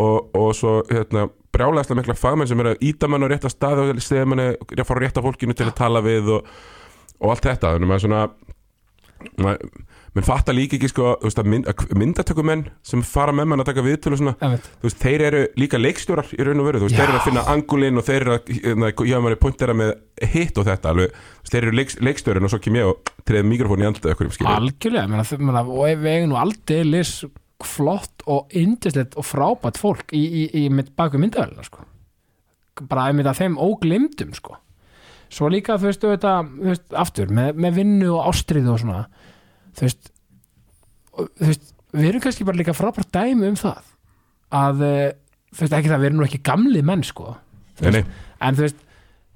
[0.00, 3.84] og, og svo hérna, brjálæðslega mikla fagmenn sem er að íta mann á rétta stað
[3.84, 6.50] og segja mann að fara rétta fólkinu til að tala við og,
[7.20, 7.74] og allt þetta.
[7.74, 8.24] Þannig að maður svona
[9.40, 9.70] maður,
[10.16, 11.12] menn fattar líka ekki sko,
[11.98, 16.46] myndatökumenn sem fara með mann að taka viðtölu og veist, þeir eru líka leikstjórar í
[16.46, 19.18] raun og veru, veist, þeir eru að finna angulinn og þeir eru að, hérna, já,
[19.18, 19.92] maður er pointera með
[20.32, 21.20] hitt og þetta, alveg,
[21.50, 25.26] þeir eru leik, leikstjórin og svo kem ég og treði mikrofón í andlið algjörlega, menna,
[25.38, 27.14] menna, og ef eigum nú aldeilis
[27.68, 31.84] flott og yndislegt og frábært fólk í, í, í með baku myndavelina sko.
[32.88, 34.56] bara að þeim óglimtum sko.
[35.28, 39.04] svo líka þú veist, þetta, þú veist aftur, með, með vinnu og ástriðu og svona
[39.76, 40.12] þú veist,
[41.12, 43.82] og, þú veist við erum kannski bara líka frábært dæmi um það
[44.50, 45.10] að eh,
[45.54, 47.36] þú veist ekki það, við erum nú ekki gamli menn sko
[47.80, 48.80] Þú veist, en þú veist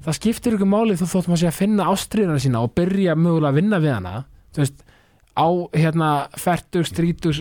[0.04, 3.52] það skiptir ykkur máli þú þóttum að sé að finna ástriðina sína og byrja mögulega
[3.52, 4.14] að vinna við hana
[4.52, 4.82] þú veist
[5.34, 7.40] á hérna færtug, strítus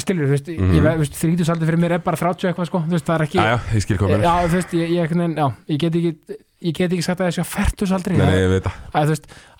[0.00, 0.72] stilur, þú veist, Mhm.
[0.72, 3.26] ég veist þrítus aldrei fyrir mér er bara 30 eitthvað sko, þú veist, það er
[3.26, 6.72] ekki já, ég skil komin já, þú veist, ég, ég, já, ég get ekki ég
[6.72, 8.76] get ekki sagt að þessi að færtus aldrei Nei, nei, ég veit það.
[8.96, 9.10] Að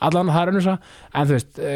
[0.08, 0.76] allan það er önnur svo
[1.12, 1.74] en þú veist, e,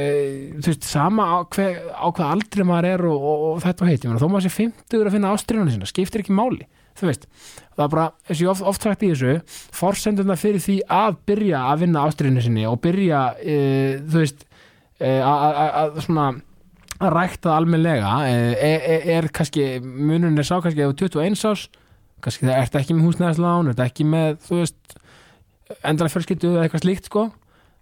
[0.57, 3.91] þú veist sama á, hver, á hvað aldrei maður er og, og, og þetta og
[3.91, 6.65] heit, ég meina, þó maður sé 50 að finna ástriðuna sína, skiptir ekki máli
[7.01, 7.27] þú veist,
[7.77, 9.37] það er bara, eins og ég oft, oft sagt í þessu,
[9.77, 13.57] forsendurna fyrir því að byrja að vinna ástriðinu sinni og byrja, e,
[14.09, 14.47] þú veist
[15.01, 16.27] að að- svona
[17.01, 21.15] að rækta það almennlega e, e, er kannski, munurinn er sá kannski ef þú ert
[21.17, 21.63] 21 ás,
[22.21, 24.97] kannski það ert ekki með húsnæðislán, ert ekki með þú veist,
[25.81, 27.23] endalega fjölskyldu eða eitthvað slíkt sko.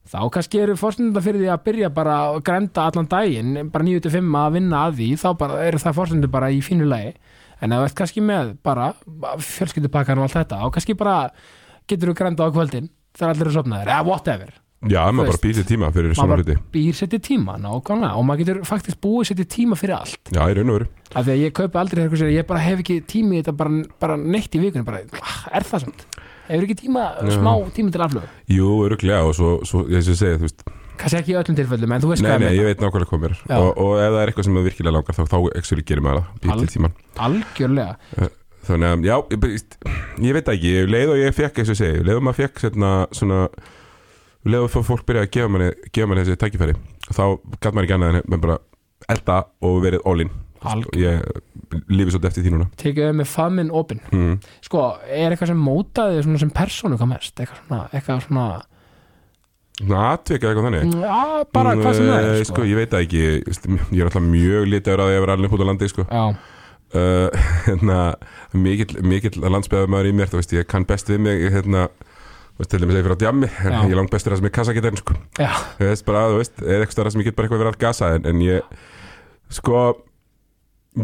[0.09, 4.39] Þá kannski eru fórstundar fyrir því að byrja bara að grenda allan daginn, bara 9-5
[4.41, 7.11] að vinna að því, þá bara eru það fórstundur bara í fínu lagi,
[7.61, 8.87] en ef þú ert kannski með bara
[9.43, 11.19] fjölskyldupakkan og allt þetta og kannski bara
[11.91, 12.89] getur þú grenda á kvöldin
[13.19, 14.55] þegar allir eru sopnaðir, eða whatever
[14.87, 16.55] Já, maður bara býr sér tíma fyrir maður svona bara hluti.
[16.71, 20.31] býr setja tíma nákvæmlega og maður getur faktisk búið setja tíma fyrir allt.
[20.31, 20.87] Já, í raun og veru.
[21.11, 23.57] Af því að ég kaupi aldrei eitthvað sér, ég bara hef ekki tími í þetta
[23.59, 26.07] bara, bara neitt í vikunni bara, ah, er það samt?
[26.47, 27.35] Hefur ekki tíma, Já.
[27.35, 28.31] smá tími til aflögu?
[28.55, 30.63] Jú, öruglega og svo, svo ég sé að segja, þú veist
[30.99, 33.21] kannski ekki í öllum tilfellum, en þú veist Nei, hvað nei, ég veit nákvæmlega hvað
[33.23, 33.43] mér er.
[33.59, 35.37] Og, og ef það er eitthvað sem það virkilega langar þá, þá
[36.07, 36.97] maður til tíman
[37.29, 38.31] algjörlega.
[38.69, 39.77] Þannig að, já, ég,
[40.27, 42.65] ég veit ekki leið og ég fekk, eins og ég segi leið og maður fekk
[42.65, 43.39] svona, svona
[44.47, 46.75] leið og fólk byrja að gefa manni, gefa manni þessi tækifæri.
[47.11, 47.23] Þá
[47.59, 48.59] gæt maður ekki annað en bara
[49.09, 50.31] elda og verið all-in
[50.99, 51.23] ég
[51.87, 52.65] lífi svolítið eftir því núna.
[52.81, 54.01] Tekið þau með faðminn opinn.
[54.11, 54.33] Mm.
[54.65, 58.47] sko, er eitthvað sem mótaði svona sem persónu hvað mest, eitthvað svona, eitthvað svona
[60.09, 60.97] atvika eitthvað þannig?
[60.99, 62.65] Já, bara hvað sem það Eh, er sko, sko.
[62.67, 63.23] ég veit það ekki,
[63.95, 66.07] ég er alltaf mjög lítið að ég vera alveg út á landi sko.
[66.09, 66.33] uh,
[67.69, 67.99] hérna,
[68.59, 71.87] mikill, mikill landsbyðamaður í mér þú veist, ég kann best við mig hérna,
[72.67, 73.81] til dæmis ég fyrir á djammi en Já.
[73.87, 74.55] ég er langt bestur að sem er
[75.93, 78.11] veist, bara, þú veist, eða eitthvað starf sem ég get bara eitthvað verið að gasa
[78.17, 78.79] en, en ég,
[79.55, 79.83] sko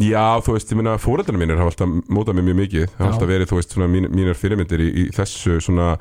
[0.02, 2.86] já, þú veist, ég fóreldrarnir mínir hafa alltaf mótað mér mjög mikið.
[2.98, 5.94] Hafa alltaf verið, þú veist, svona mín, mínar fyrirmyndir í, í þessu svona,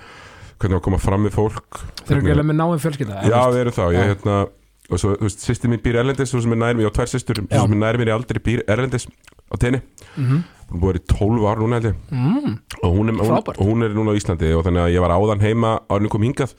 [0.57, 3.75] hvernig að koma fram við fólk þeir eru ekki með náum fjölskylda Já, við erum
[3.75, 4.37] þá, ég hérna
[4.89, 6.97] og svo, þú veist, sýsti mín býr erlendis svo sem er nær mér, ég á
[6.97, 9.07] tvær sýstur, svo sem er nær mér í aldrei býr erlendis
[9.51, 9.81] á tenni,
[10.15, 10.43] mm
[10.73, 11.99] hún búið í 12 ár núna held ég.
[12.13, 15.13] Mm, og hún er, hún, hún er núna á Íslandi og þannig að ég var
[15.13, 16.55] áðan heima árið kom hingað.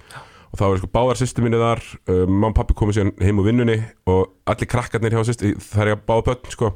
[0.54, 3.40] Og þá var sko báðar sýstu minni þar uh, mamma og pappi komið síðan heim
[3.42, 6.70] úr vinnunni og allir krakkarnir hjá sýstu það er ég að báða börn sko.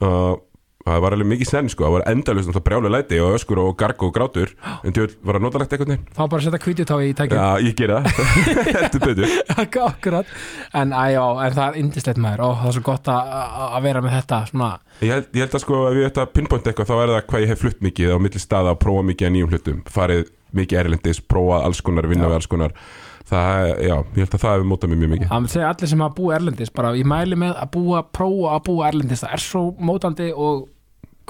[0.00, 0.34] Uh,
[0.86, 1.84] það var alveg mikið senn sko.
[1.86, 4.52] Það var endalust brjálu læti og öskur og garg og grátur.
[4.84, 7.74] En þú var að notalegt eitthvað neginn þá bara setja kvítutá í tækjum Já, ég
[7.76, 8.30] gera það,
[8.80, 9.34] heldur betur.
[9.84, 10.30] Akkurat,
[10.80, 12.44] en æjá, en það er indislegt maður?
[12.48, 14.70] Og það er svo gott að að- að vera með þetta svona,
[15.00, 17.22] Ég held, ég held að sko ef ég ætta að pinpoint eitthvað þá er það
[17.30, 19.78] hvað ég hef flutt mikið á milli staða og prófa mikið að nýjum hlutum.
[19.88, 20.26] Farið
[20.60, 22.32] mikið erlendis, prófa alls konar, vinna Já.
[22.32, 22.74] við alls konar
[23.30, 25.30] það, já, ég held að það hefur mótað mér mjög mikið.
[25.30, 28.64] Það segja allir sem að búa erlendis bara ég mæli með að búa, prófa að
[28.68, 30.66] búa erlendis það er svo mótandi og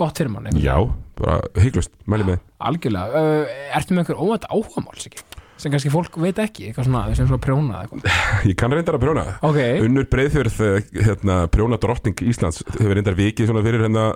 [0.01, 0.77] gott fyrir mann einhvern Já,
[1.21, 2.41] bara hygglust, mæli með.
[2.71, 5.27] Algjörlega, uh, ertu með einhver óvænt áhugamáls ekki?
[5.61, 7.83] sem kannski fólk veit ekki, eitthvað svona sem svona prjóna
[8.49, 9.25] Ég kann reyndar að prjóna.
[9.45, 10.57] Ok, Unnur Breiðfjörð,
[10.97, 14.07] hérna, prjóna drottning Íslands hefur reyndar vikið svona fyrir hérna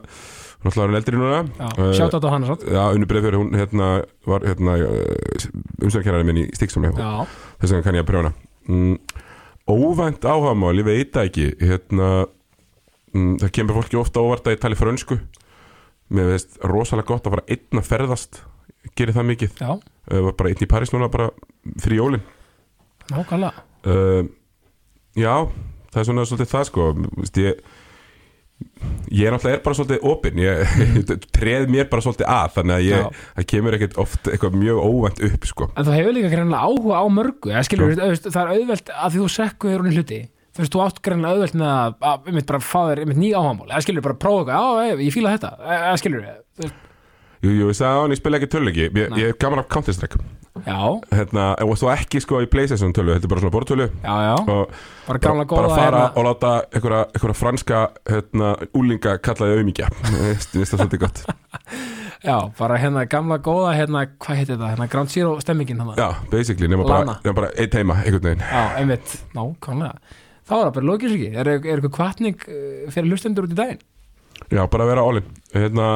[0.65, 1.41] náttúrulega er hann eldri núna.
[1.59, 3.89] Já, Eh, sjátt á hann satt Já, unni breið fyrir hún hérna,
[4.27, 4.77] var hérna,
[5.83, 7.27] umstæðarkennari minn í Stíksóli Já,
[7.61, 8.33] þess vegna kann ég að prjóna.
[8.69, 8.99] Mm,
[9.69, 11.47] Óvænt áhagamál, ég veit það ekki.
[11.65, 12.09] Hérna,
[13.15, 15.19] mm, það kemur fólki ofta óvart að ég tali frönsku.
[16.13, 18.43] Mér veist rosalega gott að fara einn að ferðast
[18.95, 19.55] gerir það mikið.
[19.61, 19.71] Já,
[20.13, 21.31] uh, var bara einn í París núna bara
[21.81, 22.23] fyrir jólin.
[23.11, 23.65] Nákvæmlega.
[23.87, 24.29] Uh,
[25.17, 25.47] Já,
[25.95, 26.85] það er svona svolítið það sko.
[27.23, 27.61] Vist, ég,
[29.15, 30.41] ég er náttúrulega er bara svolítið opinn.
[30.45, 34.85] Ég treð mér bara svolítið að þannig að ég, það kemur ekkert oft eitthvað mjög
[34.85, 35.69] óvænt upp sko.
[35.75, 39.23] En þú hefur líka greinlega áhuga á mörgu eða skilur, það er auðvelt að því
[39.25, 40.21] þú sekku þér unni hluti
[40.55, 43.31] þú veist, þú átt greinlega auðvelt með að, að einmitt bara fá þér einmitt ný
[43.35, 46.77] áhagamál skilur, bara prófa eitthvað, já, ég, fíla þetta skilur, þú veist,
[47.45, 50.21] Jú, jú, ég sagði á hann, ég spila ekki töluleiki ég, er gaman af Counter-Strike
[50.65, 50.79] já,
[51.13, 54.35] hérna, og svo ekki sko í Playstation tölu þetta er bara svona bortölu já, já.
[54.55, 54.73] Og
[55.09, 60.55] bara gamla bara góða fara hérna, og láta einhverja, franska hérna, úlinga kallaði auðmíkja Veist,
[60.57, 61.23] veist það svolítið gott.
[62.25, 66.23] Já, bara hérna gamla góða hérna, hvað heitir þetta, hérna Ground Zero stemmingin hérna, Já,
[66.33, 68.45] basically, nema bara, bara einn heima, einhvern veginn.
[68.49, 69.17] Já, einmitt.
[69.37, 70.15] Ná, kannlega,
[70.49, 73.59] þá er það bara lókis ekki er, er eitthvað kvartning eh, fyrir hlustendur út í
[73.59, 73.85] daginn?
[74.49, 75.91] Já, bara vera all-in hérna,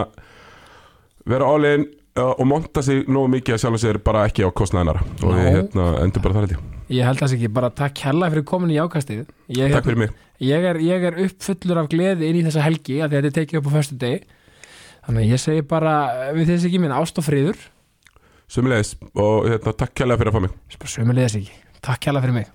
[1.29, 1.85] Vera all-in
[2.17, 5.49] uh, og monta sig nógu mikið að sjálf sér bara ekki á kostnæðinara og við
[5.53, 7.05] hérna, endur bara þar held ég.
[7.05, 9.27] Held þess ekki, bara takk hella fyrir komin í ákastið.
[9.53, 10.15] Ég, Takk fyrir mig.
[10.41, 13.61] Ég er, ég er uppfullur af gleði inn í þessa helgi að þetta er tekið
[13.61, 14.23] upp á föstu degi
[15.09, 15.97] þannig að ég segi bara
[16.37, 17.65] við þessi ekki minn ást og friður.
[18.49, 20.61] Sumulegis og hérna, takk kærlega fyrir að fá mig.
[20.97, 22.55] Sömulegis ekki, takk kjalla fyrir mig